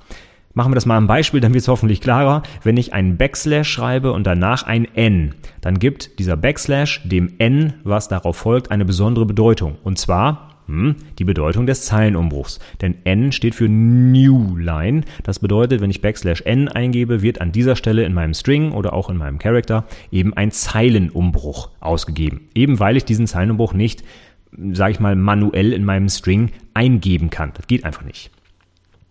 [0.58, 2.42] Machen wir das mal am Beispiel, dann wird es hoffentlich klarer.
[2.64, 7.74] Wenn ich einen Backslash schreibe und danach ein N, dann gibt dieser Backslash dem N,
[7.84, 9.76] was darauf folgt, eine besondere Bedeutung.
[9.84, 12.60] Und zwar hm, die Bedeutung des Zeilenumbruchs.
[12.82, 15.02] Denn N steht für New Line.
[15.24, 18.94] Das bedeutet, wenn ich Backslash N eingebe, wird an dieser Stelle in meinem String oder
[18.94, 22.48] auch in meinem Character eben ein Zeilenumbruch ausgegeben.
[22.56, 24.06] Eben weil ich diesen Zeilenumbruch nicht,
[24.72, 27.52] sage ich mal, manuell in meinem String eingeben kann.
[27.56, 28.32] Das geht einfach nicht.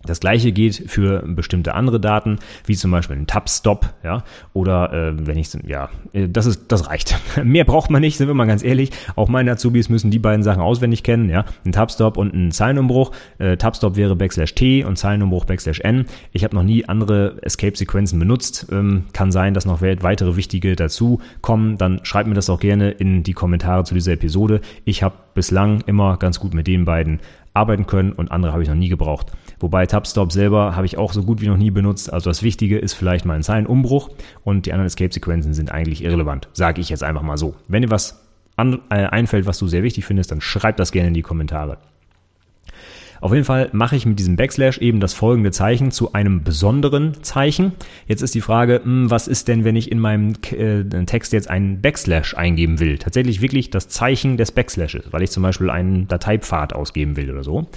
[0.05, 5.27] Das gleiche geht für bestimmte andere Daten, wie zum Beispiel ein Tab-Stop, ja, oder äh,
[5.27, 7.19] wenn ich, ja, äh, das ist, das reicht.
[7.43, 8.91] Mehr braucht man nicht, sind wir mal ganz ehrlich.
[9.15, 13.11] Auch meine Azubis müssen die beiden Sachen auswendig kennen, ja, ein Tab-Stop und ein Zeilenumbruch.
[13.37, 16.05] Äh, Tab-Stop wäre Backslash T und Zeilenumbruch Backslash N.
[16.31, 18.67] Ich habe noch nie andere Escape-Sequenzen benutzt.
[18.71, 21.77] Ähm, kann sein, dass noch weitere wichtige dazu kommen.
[21.77, 24.61] Dann schreibt mir das auch gerne in die Kommentare zu dieser Episode.
[24.83, 27.19] Ich habe bislang immer ganz gut mit den beiden
[27.53, 29.31] arbeiten können und andere habe ich noch nie gebraucht.
[29.59, 32.11] Wobei Tabstop selber habe ich auch so gut wie noch nie benutzt.
[32.11, 34.09] Also das Wichtige ist vielleicht mal ein Zeilenumbruch
[34.43, 36.49] und die anderen Escape-Sequenzen sind eigentlich irrelevant.
[36.53, 37.55] Sage ich jetzt einfach mal so.
[37.67, 38.21] Wenn dir was
[38.57, 41.77] an, äh, einfällt, was du sehr wichtig findest, dann schreib das gerne in die Kommentare.
[43.21, 47.23] Auf jeden Fall mache ich mit diesem Backslash eben das folgende Zeichen zu einem besonderen
[47.23, 47.71] Zeichen.
[48.07, 51.49] Jetzt ist die Frage, hm, was ist denn, wenn ich in meinem äh, Text jetzt
[51.49, 52.97] einen Backslash eingeben will?
[52.97, 57.43] Tatsächlich wirklich das Zeichen des Backslashes, weil ich zum Beispiel einen Dateipfad ausgeben will oder
[57.43, 57.67] so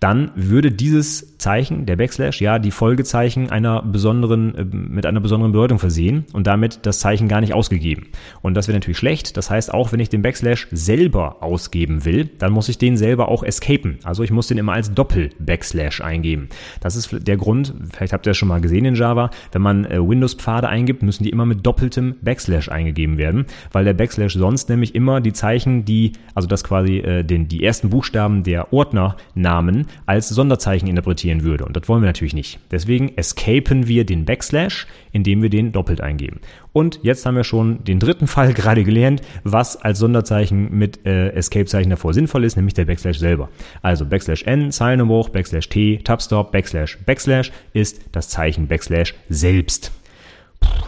[0.00, 5.52] dann würde dieses Zeichen, der Backslash, ja, die Folgezeichen einer besonderen, äh, mit einer besonderen
[5.52, 8.08] Bedeutung versehen und damit das Zeichen gar nicht ausgegeben.
[8.40, 9.36] Und das wäre natürlich schlecht.
[9.36, 13.28] Das heißt, auch wenn ich den Backslash selber ausgeben will, dann muss ich den selber
[13.28, 13.98] auch escapen.
[14.02, 16.48] Also ich muss den immer als Doppel-Backslash eingeben.
[16.80, 19.84] Das ist der Grund, vielleicht habt ihr das schon mal gesehen in Java, wenn man
[19.84, 24.70] äh, Windows-Pfade eingibt, müssen die immer mit doppeltem Backslash eingegeben werden, weil der Backslash sonst
[24.70, 29.86] nämlich immer die Zeichen, die, also das quasi äh, den, die ersten Buchstaben der Ordnernamen
[30.06, 31.64] als Sonderzeichen interpretieren würde.
[31.64, 32.58] Und das wollen wir natürlich nicht.
[32.70, 36.40] Deswegen escapen wir den Backslash, indem wir den doppelt eingeben.
[36.72, 41.30] Und jetzt haben wir schon den dritten Fall gerade gelernt, was als Sonderzeichen mit äh,
[41.30, 43.48] Escape-Zeichen davor sinnvoll ist, nämlich der Backslash selber.
[43.82, 49.92] Also Backslash n, Zeilenumbruch, Backslash t, Tabstop, Backslash, Backslash ist das Zeichen Backslash selbst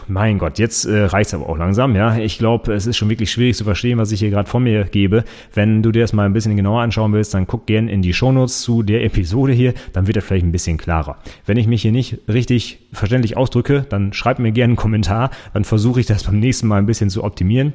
[0.07, 2.17] mein Gott, jetzt äh, reicht's aber auch langsam, ja.
[2.17, 4.85] Ich glaube, es ist schon wirklich schwierig zu verstehen, was ich hier gerade vor mir
[4.85, 5.23] gebe.
[5.53, 8.13] Wenn du dir das mal ein bisschen genauer anschauen willst, dann guck gern in die
[8.13, 11.17] Shownotes zu der Episode hier, dann wird das vielleicht ein bisschen klarer.
[11.45, 15.63] Wenn ich mich hier nicht richtig verständlich ausdrücke, dann schreib mir gerne einen Kommentar, dann
[15.63, 17.73] versuche ich das beim nächsten Mal ein bisschen zu optimieren.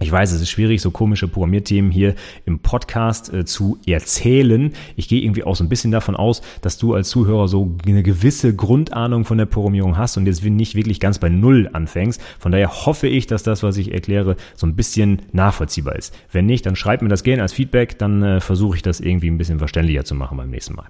[0.00, 2.14] Ich weiß, es ist schwierig, so komische Programmierthemen hier
[2.46, 4.72] im Podcast äh, zu erzählen.
[4.94, 8.04] Ich gehe irgendwie auch so ein bisschen davon aus, dass du als Zuhörer so eine
[8.04, 12.20] gewisse Grundahnung von der Programmierung hast und jetzt nicht wirklich ganz bei Null anfängst.
[12.38, 16.14] Von daher hoffe ich, dass das, was ich erkläre, so ein bisschen nachvollziehbar ist.
[16.30, 19.30] Wenn nicht, dann schreib mir das gerne als Feedback, dann äh, versuche ich das irgendwie
[19.30, 20.86] ein bisschen verständlicher zu machen beim nächsten Mal.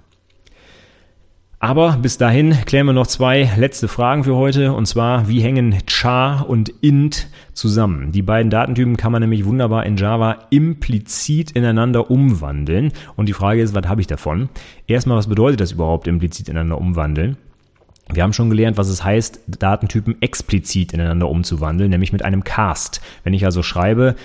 [1.61, 4.71] Aber bis dahin klären wir noch zwei letzte Fragen für heute.
[4.71, 8.13] Und zwar, wie hängen char und int zusammen?
[8.13, 12.93] Die beiden Datentypen kann man nämlich wunderbar in Java implizit ineinander umwandeln.
[13.17, 14.47] Und die Frage ist, was habe ich davon?
[14.87, 17.35] Erstmal, was bedeutet das überhaupt, implizit ineinander umwandeln?
[18.11, 23.01] Wir haben schon gelernt, was es heißt, Datentypen explizit ineinander umzuwandeln, nämlich mit einem Cast.
[23.23, 24.15] Wenn ich also schreibe,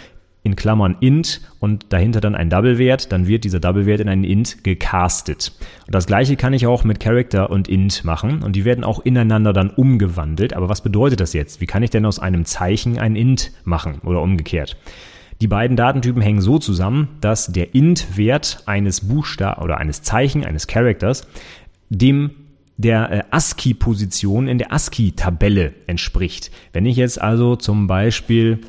[0.45, 4.63] in Klammern int und dahinter dann ein Double-Wert, dann wird dieser Double-Wert in einen int
[4.63, 5.53] gecastet.
[5.87, 9.05] Und das gleiche kann ich auch mit Character und int machen und die werden auch
[9.05, 10.53] ineinander dann umgewandelt.
[10.53, 11.63] Aber was bedeutet das jetzt?
[11.63, 14.77] Wie kann ich denn aus einem Zeichen ein int machen oder umgekehrt?
[15.41, 20.67] Die beiden Datentypen hängen so zusammen, dass der int-Wert eines Buchstaben oder eines Zeichen, eines
[20.67, 21.27] Characters,
[21.89, 22.31] dem
[22.77, 26.51] der äh, ASCII-Position in der ASCII-Tabelle entspricht.
[26.73, 28.61] Wenn ich jetzt also zum Beispiel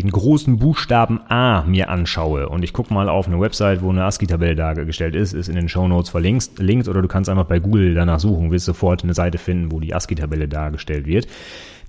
[0.00, 4.04] den großen Buchstaben A mir anschaue und ich gucke mal auf eine Website, wo eine
[4.04, 7.58] ASCII-Tabelle dargestellt ist, ist in den Show Notes verlinkt, links, oder du kannst einfach bei
[7.58, 11.26] Google danach suchen, wirst sofort eine Seite finden, wo die ASCII-Tabelle dargestellt wird.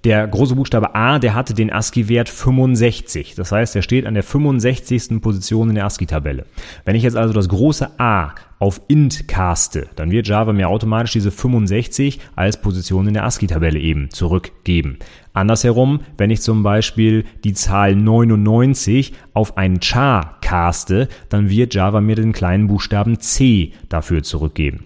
[0.04, 3.36] Der große Buchstabe A, der hatte den ASCII-Wert 65.
[3.36, 5.22] Das heißt, er steht an der 65.
[5.22, 6.48] Position in der ASCII-Tabelle.
[6.86, 11.12] Wenn ich jetzt also das große A auf int caste, dann wird Java mir automatisch
[11.12, 14.98] diese 65 als Position in der ASCII-Tabelle eben zurückgeben.
[15.34, 22.02] Andersherum, wenn ich zum Beispiel die Zahl 99 auf ein char caste, dann wird Java
[22.02, 24.86] mir den kleinen Buchstaben C dafür zurückgeben.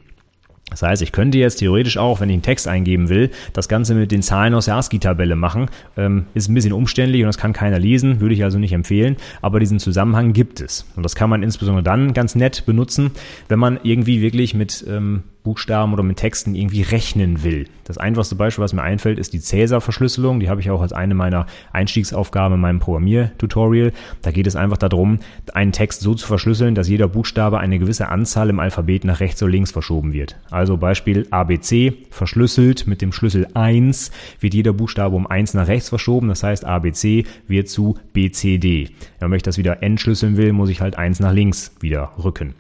[0.70, 3.94] Das heißt, ich könnte jetzt theoretisch auch, wenn ich einen Text eingeben will, das Ganze
[3.94, 5.68] mit den Zahlen aus der ASCII-Tabelle machen.
[5.96, 9.16] Ähm, ist ein bisschen umständlich und das kann keiner lesen, würde ich also nicht empfehlen,
[9.42, 10.86] aber diesen Zusammenhang gibt es.
[10.96, 13.12] Und das kann man insbesondere dann ganz nett benutzen,
[13.48, 17.68] wenn man irgendwie wirklich mit ähm, Buchstaben oder mit Texten irgendwie rechnen will.
[17.86, 20.42] Das einfachste Beispiel, was mir einfällt, ist die Cäsar-Verschlüsselung.
[20.42, 23.94] Die habe ich auch als eine meiner Einstiegsaufgaben in meinem Programmiertutorial.
[24.24, 25.20] Da geht es einfach darum,
[25.54, 29.42] einen Text so zu verschlüsseln, dass jeder Buchstabe eine gewisse Anzahl im Alphabet nach rechts
[29.42, 30.36] oder links verschoben wird.
[30.50, 35.90] Also Beispiel ABC verschlüsselt mit dem Schlüssel 1 wird jeder Buchstabe um 1 nach rechts
[35.90, 36.28] verschoben.
[36.28, 38.90] Das heißt ABC wird zu BCD.
[39.20, 42.56] Wenn ich das wieder entschlüsseln will, muss ich halt 1 nach links wieder rücken.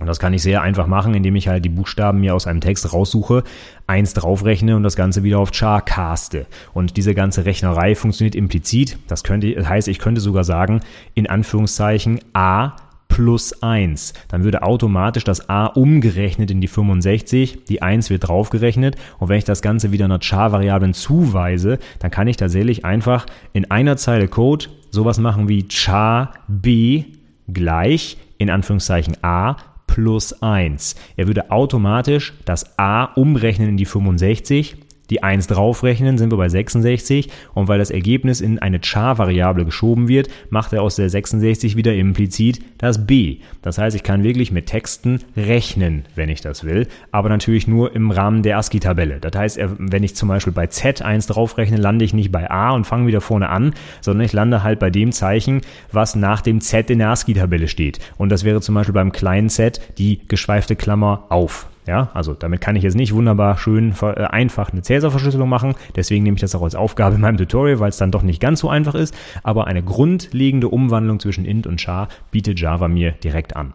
[0.00, 2.62] Und das kann ich sehr einfach machen, indem ich halt die Buchstaben mir aus einem
[2.62, 3.44] Text raussuche,
[3.86, 6.46] eins draufrechne und das Ganze wieder auf char caste.
[6.72, 8.98] Und diese ganze Rechnerei funktioniert implizit.
[9.08, 10.80] Das könnte, das heißt, ich könnte sogar sagen,
[11.14, 12.76] in Anführungszeichen a
[13.08, 14.14] plus 1.
[14.28, 19.36] Dann würde automatisch das a umgerechnet in die 65, die 1 wird draufgerechnet und wenn
[19.36, 24.28] ich das Ganze wieder einer char-Variablen zuweise, dann kann ich tatsächlich einfach in einer Zeile
[24.28, 27.04] Code sowas machen wie char b
[27.48, 29.56] gleich in Anführungszeichen a
[29.90, 30.94] plus 1.
[31.16, 34.76] Er würde automatisch das a umrechnen in die 65
[35.10, 40.08] die 1 draufrechnen, sind wir bei 66 und weil das Ergebnis in eine char-Variable geschoben
[40.08, 43.38] wird, macht er aus der 66 wieder implizit das b.
[43.62, 47.94] Das heißt, ich kann wirklich mit Texten rechnen, wenn ich das will, aber natürlich nur
[47.94, 49.18] im Rahmen der ASCII-Tabelle.
[49.20, 52.70] Das heißt, wenn ich zum Beispiel bei z 1 draufrechne, lande ich nicht bei a
[52.70, 56.60] und fange wieder vorne an, sondern ich lande halt bei dem Zeichen, was nach dem
[56.60, 57.98] z in der ASCII-Tabelle steht.
[58.18, 61.69] Und das wäre zum Beispiel beim kleinen z die geschweifte Klammer auf.
[61.90, 65.74] Ja, also damit kann ich jetzt nicht wunderbar schön äh, einfach eine Cäsar-Verschlüsselung machen.
[65.96, 68.40] Deswegen nehme ich das auch als Aufgabe in meinem Tutorial, weil es dann doch nicht
[68.40, 69.12] ganz so einfach ist.
[69.42, 73.72] Aber eine grundlegende Umwandlung zwischen int und char bietet Java mir direkt an.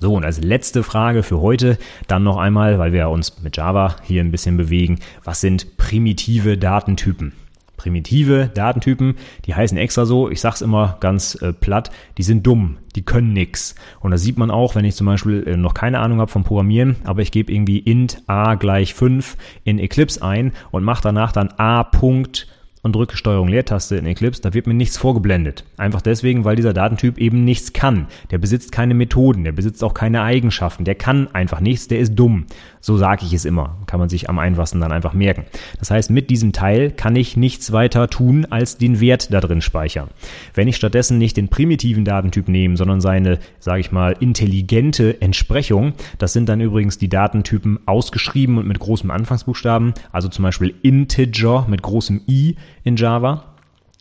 [0.00, 1.78] So, und als letzte Frage für heute
[2.08, 6.58] dann noch einmal, weil wir uns mit Java hier ein bisschen bewegen, was sind primitive
[6.58, 7.32] Datentypen?
[7.76, 12.78] Primitive Datentypen, die heißen extra so, ich sag's immer ganz äh, platt, die sind dumm,
[12.94, 13.74] die können nix.
[14.00, 16.44] Und das sieht man auch, wenn ich zum Beispiel äh, noch keine Ahnung habe vom
[16.44, 21.32] Programmieren, aber ich gebe irgendwie int a gleich 5 in Eclipse ein und mache danach
[21.32, 22.46] dann a Punkt
[22.84, 25.64] und drücke Steuerung Leertaste in Eclipse, da wird mir nichts vorgeblendet.
[25.76, 28.08] Einfach deswegen, weil dieser Datentyp eben nichts kann.
[28.32, 32.16] Der besitzt keine Methoden, der besitzt auch keine Eigenschaften, der kann einfach nichts, der ist
[32.16, 32.46] dumm.
[32.80, 33.76] So sage ich es immer.
[33.86, 35.44] Kann man sich am einfachsten dann einfach merken.
[35.78, 39.60] Das heißt, mit diesem Teil kann ich nichts weiter tun, als den Wert da drin
[39.60, 40.08] speichern.
[40.54, 45.92] Wenn ich stattdessen nicht den primitiven Datentyp nehme, sondern seine, sage ich mal, intelligente Entsprechung,
[46.18, 51.66] das sind dann übrigens die Datentypen ausgeschrieben und mit großem Anfangsbuchstaben, also zum Beispiel Integer
[51.68, 53.44] mit großem i, in Java.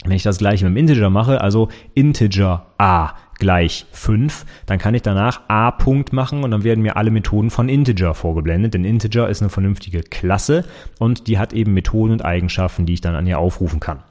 [0.04, 4.96] Wenn ich das gleiche mit dem Integer mache, also Integer a gleich 5, dann kann
[4.96, 8.86] ich danach a Punkt machen und dann werden mir alle Methoden von Integer vorgeblendet, denn
[8.86, 10.66] Integer ist eine vernünftige Klasse
[11.00, 14.04] und die hat eben Methoden und Eigenschaften, die ich dann an ihr aufrufen kann.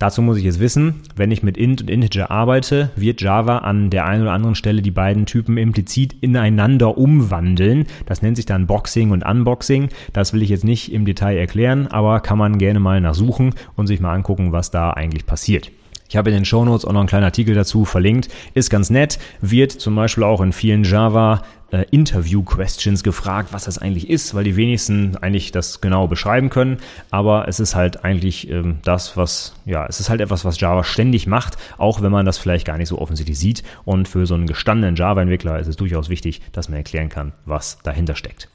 [0.00, 3.90] Dazu muss ich jetzt wissen, wenn ich mit int und integer arbeite, wird Java an
[3.90, 7.84] der einen oder anderen Stelle die beiden Typen implizit ineinander umwandeln.
[8.06, 9.90] Das nennt sich dann Boxing und Unboxing.
[10.14, 13.88] Das will ich jetzt nicht im Detail erklären, aber kann man gerne mal nachsuchen und
[13.88, 15.70] sich mal angucken, was da eigentlich passiert.
[16.10, 18.28] Ich habe in den Shownotes auch noch einen kleinen Artikel dazu verlinkt.
[18.52, 23.78] Ist ganz nett, wird zum Beispiel auch in vielen Java äh, Interview-Questions gefragt, was das
[23.78, 26.78] eigentlich ist, weil die wenigsten eigentlich das genau beschreiben können.
[27.12, 30.82] Aber es ist halt eigentlich ähm, das, was, ja, es ist halt etwas, was Java
[30.82, 33.62] ständig macht, auch wenn man das vielleicht gar nicht so offensichtlich sieht.
[33.84, 37.78] Und für so einen gestandenen Java-Entwickler ist es durchaus wichtig, dass man erklären kann, was
[37.84, 38.48] dahinter steckt.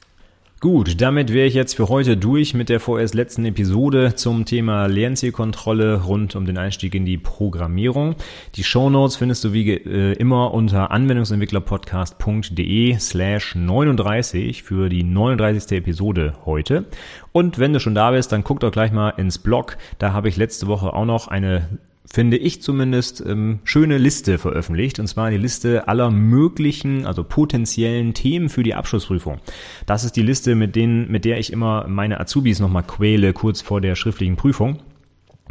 [0.65, 4.87] Gut, damit wäre ich jetzt für heute durch mit der vorerst letzten Episode zum Thema
[4.87, 8.15] Lernzielkontrolle rund um den Einstieg in die Programmierung.
[8.55, 15.77] Die Show findest du wie äh, immer unter anwendungsentwicklerpodcast.de slash 39 für die 39.
[15.77, 16.85] Episode heute.
[17.31, 19.77] Und wenn du schon da bist, dann guck doch gleich mal ins Blog.
[19.99, 21.69] Da habe ich letzte Woche auch noch eine
[22.05, 24.99] finde ich zumindest, ähm, schöne Liste veröffentlicht.
[24.99, 29.39] Und zwar die Liste aller möglichen, also potenziellen Themen für die Abschlussprüfung.
[29.85, 33.61] Das ist die Liste, mit denen, mit der ich immer meine Azubis nochmal quäle, kurz
[33.61, 34.79] vor der schriftlichen Prüfung.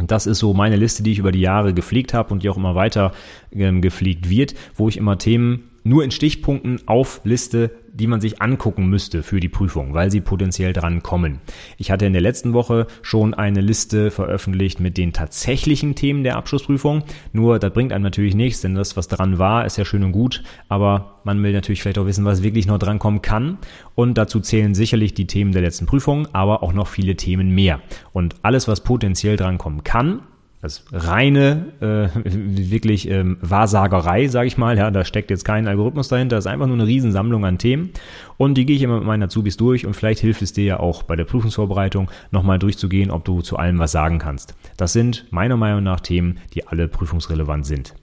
[0.00, 2.48] Und das ist so meine Liste, die ich über die Jahre gepflegt habe und die
[2.48, 3.12] auch immer weiter
[3.52, 8.86] ähm, gepflegt wird, wo ich immer Themen nur in Stichpunkten aufliste, die man sich angucken
[8.86, 11.38] müsste für die Prüfung, weil sie potenziell dran kommen.
[11.78, 16.36] Ich hatte in der letzten Woche schon eine Liste veröffentlicht mit den tatsächlichen Themen der
[16.36, 17.04] Abschlussprüfung.
[17.32, 20.12] Nur, das bringt einem natürlich nichts, denn das, was dran war, ist ja schön und
[20.12, 23.58] gut, aber man will natürlich vielleicht auch wissen, was wirklich noch dran kommen kann.
[23.94, 27.80] Und dazu zählen sicherlich die Themen der letzten Prüfung, aber auch noch viele Themen mehr.
[28.12, 30.20] Und alles, was potenziell dran kommen kann,
[30.64, 34.78] das reine, äh, wirklich ähm, Wahrsagerei, sage ich mal.
[34.78, 36.36] Ja, da steckt jetzt kein Algorithmus dahinter.
[36.36, 37.90] Das ist einfach nur eine Riesensammlung an Themen.
[38.38, 40.80] Und die gehe ich immer mit meinen Azubis durch und vielleicht hilft es dir ja
[40.80, 44.54] auch bei der Prüfungsvorbereitung nochmal durchzugehen, ob du zu allem was sagen kannst.
[44.78, 47.94] Das sind meiner Meinung nach Themen, die alle prüfungsrelevant sind.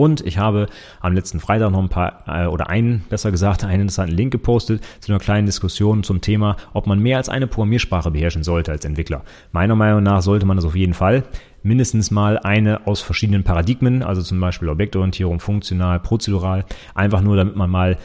[0.00, 0.68] Und ich habe
[1.00, 4.82] am letzten Freitag noch ein paar, äh, oder einen, besser gesagt, einen interessanten Link gepostet
[5.00, 8.86] zu einer kleinen Diskussion zum Thema, ob man mehr als eine Programmiersprache beherrschen sollte als
[8.86, 9.24] Entwickler.
[9.52, 11.24] Meiner Meinung nach sollte man das auf jeden Fall
[11.62, 17.56] mindestens mal eine aus verschiedenen Paradigmen, also zum Beispiel Objektorientierung, funktional, prozedural, einfach nur damit
[17.56, 17.98] man mal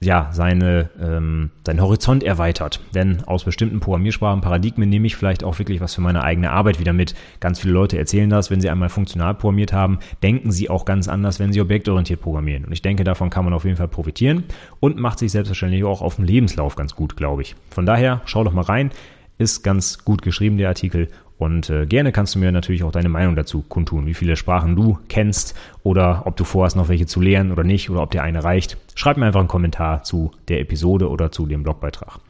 [0.00, 2.80] ja, seine, ähm, seinen Horizont erweitert.
[2.94, 6.78] Denn aus bestimmten Programmiersprachen, Paradigmen nehme ich vielleicht auch wirklich was für meine eigene Arbeit
[6.78, 7.14] wieder mit.
[7.40, 11.08] Ganz viele Leute erzählen das, wenn sie einmal funktional programmiert haben, denken sie auch ganz
[11.08, 12.66] anders, wenn sie objektorientiert programmieren.
[12.66, 14.44] Und ich denke, davon kann man auf jeden Fall profitieren
[14.80, 17.56] und macht sich selbstverständlich auch auf dem Lebenslauf ganz gut, glaube ich.
[17.70, 18.90] Von daher, schau doch mal rein.
[19.38, 21.08] Ist ganz gut geschrieben, der Artikel.
[21.38, 24.74] Und äh, gerne kannst du mir natürlich auch deine Meinung dazu kundtun, wie viele Sprachen
[24.74, 28.22] du kennst oder ob du vorhast, noch welche zu lernen oder nicht oder ob dir
[28.22, 28.78] eine reicht.
[28.94, 32.20] Schreib mir einfach einen Kommentar zu der Episode oder zu dem Blogbeitrag.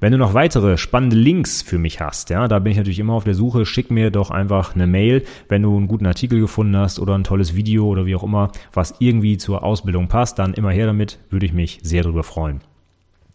[0.00, 3.14] Wenn du noch weitere spannende Links für mich hast, ja, da bin ich natürlich immer
[3.14, 6.76] auf der Suche, schick mir doch einfach eine Mail, wenn du einen guten Artikel gefunden
[6.76, 10.54] hast oder ein tolles Video oder wie auch immer, was irgendwie zur Ausbildung passt, dann
[10.54, 12.60] immer her damit, würde ich mich sehr darüber freuen.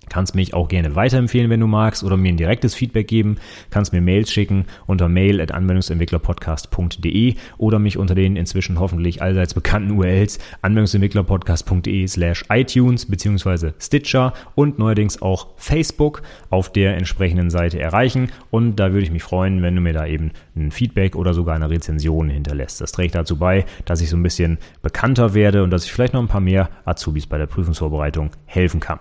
[0.09, 3.37] Kannst mich auch gerne weiterempfehlen, wenn du magst, oder mir ein direktes Feedback geben.
[3.69, 9.53] Kannst mir Mails schicken unter mail at anwendungsentwicklerpodcast.de oder mich unter den inzwischen hoffentlich allseits
[9.53, 17.79] bekannten URLs anwendungsentwicklerpodcast.de slash iTunes beziehungsweise Stitcher und neuerdings auch Facebook auf der entsprechenden Seite
[17.79, 18.29] erreichen.
[18.51, 21.55] Und da würde ich mich freuen, wenn du mir da eben ein Feedback oder sogar
[21.55, 22.81] eine Rezension hinterlässt.
[22.81, 26.13] Das trägt dazu bei, dass ich so ein bisschen bekannter werde und dass ich vielleicht
[26.13, 28.99] noch ein paar mehr Azubis bei der Prüfungsvorbereitung helfen kann.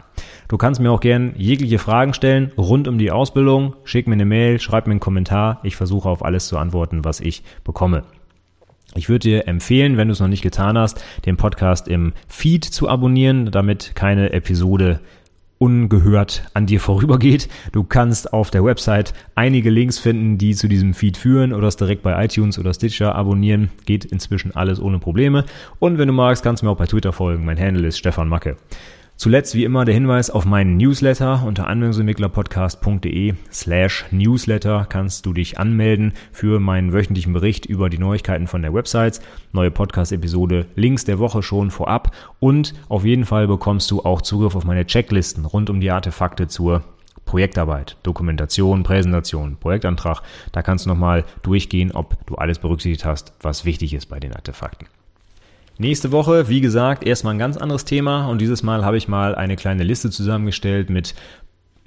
[0.48, 3.74] Du kannst mir auch gern jegliche Fragen stellen rund um die Ausbildung.
[3.82, 5.58] Schick mir eine Mail, schreib mir einen Kommentar.
[5.64, 8.04] Ich versuche auf alles zu antworten, was ich bekomme.
[8.94, 12.64] Ich würde dir empfehlen, wenn du es noch nicht getan hast, den Podcast im Feed
[12.64, 15.00] zu abonnieren, damit keine Episode
[15.58, 17.48] ungehört an dir vorübergeht.
[17.72, 21.76] Du kannst auf der Website einige Links finden, die zu diesem Feed führen oder es
[21.76, 23.70] direkt bei iTunes oder Stitcher abonnieren.
[23.84, 25.44] Geht inzwischen alles ohne Probleme.
[25.80, 27.44] Und wenn du magst, kannst du mir auch bei Twitter folgen.
[27.44, 28.56] Mein Handle ist Stefan Macke.
[29.16, 35.58] Zuletzt wie immer der Hinweis auf meinen Newsletter unter anwendungsentwicklerpodcast.de slash Newsletter kannst du dich
[35.58, 39.20] anmelden für meinen wöchentlichen Bericht über die Neuigkeiten von der Website,
[39.52, 42.10] neue Podcast-Episode, Links der Woche schon vorab
[42.40, 46.48] und auf jeden Fall bekommst du auch Zugriff auf meine Checklisten rund um die Artefakte
[46.48, 46.82] zur
[47.24, 50.22] Projektarbeit, Dokumentation, Präsentation, Projektantrag.
[50.50, 54.34] Da kannst du nochmal durchgehen, ob du alles berücksichtigt hast, was wichtig ist bei den
[54.34, 54.88] Artefakten.
[55.76, 58.28] Nächste Woche, wie gesagt, erstmal ein ganz anderes Thema.
[58.28, 61.14] Und dieses Mal habe ich mal eine kleine Liste zusammengestellt mit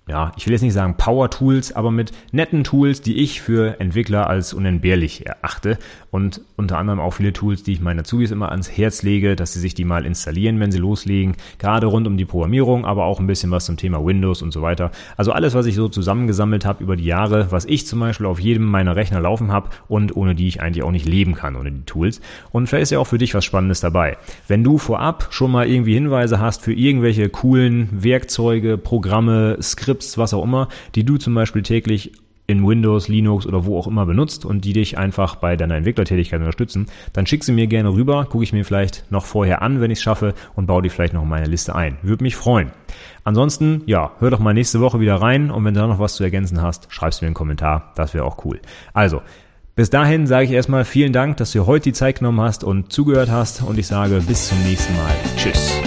[0.08, 3.80] ja, ich will jetzt nicht sagen Power Tools, aber mit netten Tools, die ich für
[3.80, 5.78] Entwickler als unentbehrlich erachte
[6.12, 9.54] und unter anderem auch viele Tools, die ich meinen Azubis immer ans Herz lege, dass
[9.54, 13.20] sie sich die mal installieren, wenn sie loslegen, gerade rund um die Programmierung, aber auch
[13.20, 14.92] ein bisschen was zum Thema Windows und so weiter.
[15.18, 18.40] Also alles, was ich so zusammengesammelt habe über die Jahre, was ich zum Beispiel auf
[18.40, 21.72] jedem meiner Rechner laufen habe und ohne die ich eigentlich auch nicht leben kann, ohne
[21.72, 22.22] die Tools.
[22.52, 24.18] Und vielleicht ist ja auch für dich was Spannendes dabei.
[24.48, 30.18] Wenn du vorab schon mal irgendwie Hinweise hast für irgendwelche coolen Werkzeuge, Programme, Skripte, Skripts,
[30.18, 32.12] was auch immer, die du zum Beispiel täglich
[32.50, 36.40] in Windows, Linux oder wo auch immer benutzt und die dich einfach bei deiner Entwicklertätigkeit
[36.40, 39.92] unterstützen, dann schick sie mir gerne rüber, gucke ich mir vielleicht noch vorher an, wenn
[39.92, 41.98] ich es schaffe und baue die vielleicht noch in meine Liste ein.
[42.04, 42.72] Würde mich freuen.
[43.26, 46.16] Ansonsten, ja, hör doch mal nächste Woche wieder rein und wenn du da noch was
[46.16, 48.62] zu ergänzen hast, schreibst mir einen Kommentar, das wäre auch cool.
[48.94, 49.22] Also,
[49.76, 52.94] bis dahin sage ich erstmal vielen Dank, dass du heute die Zeit genommen hast und
[52.94, 55.12] zugehört hast und ich sage bis zum nächsten Mal.
[55.36, 55.82] Tschüss.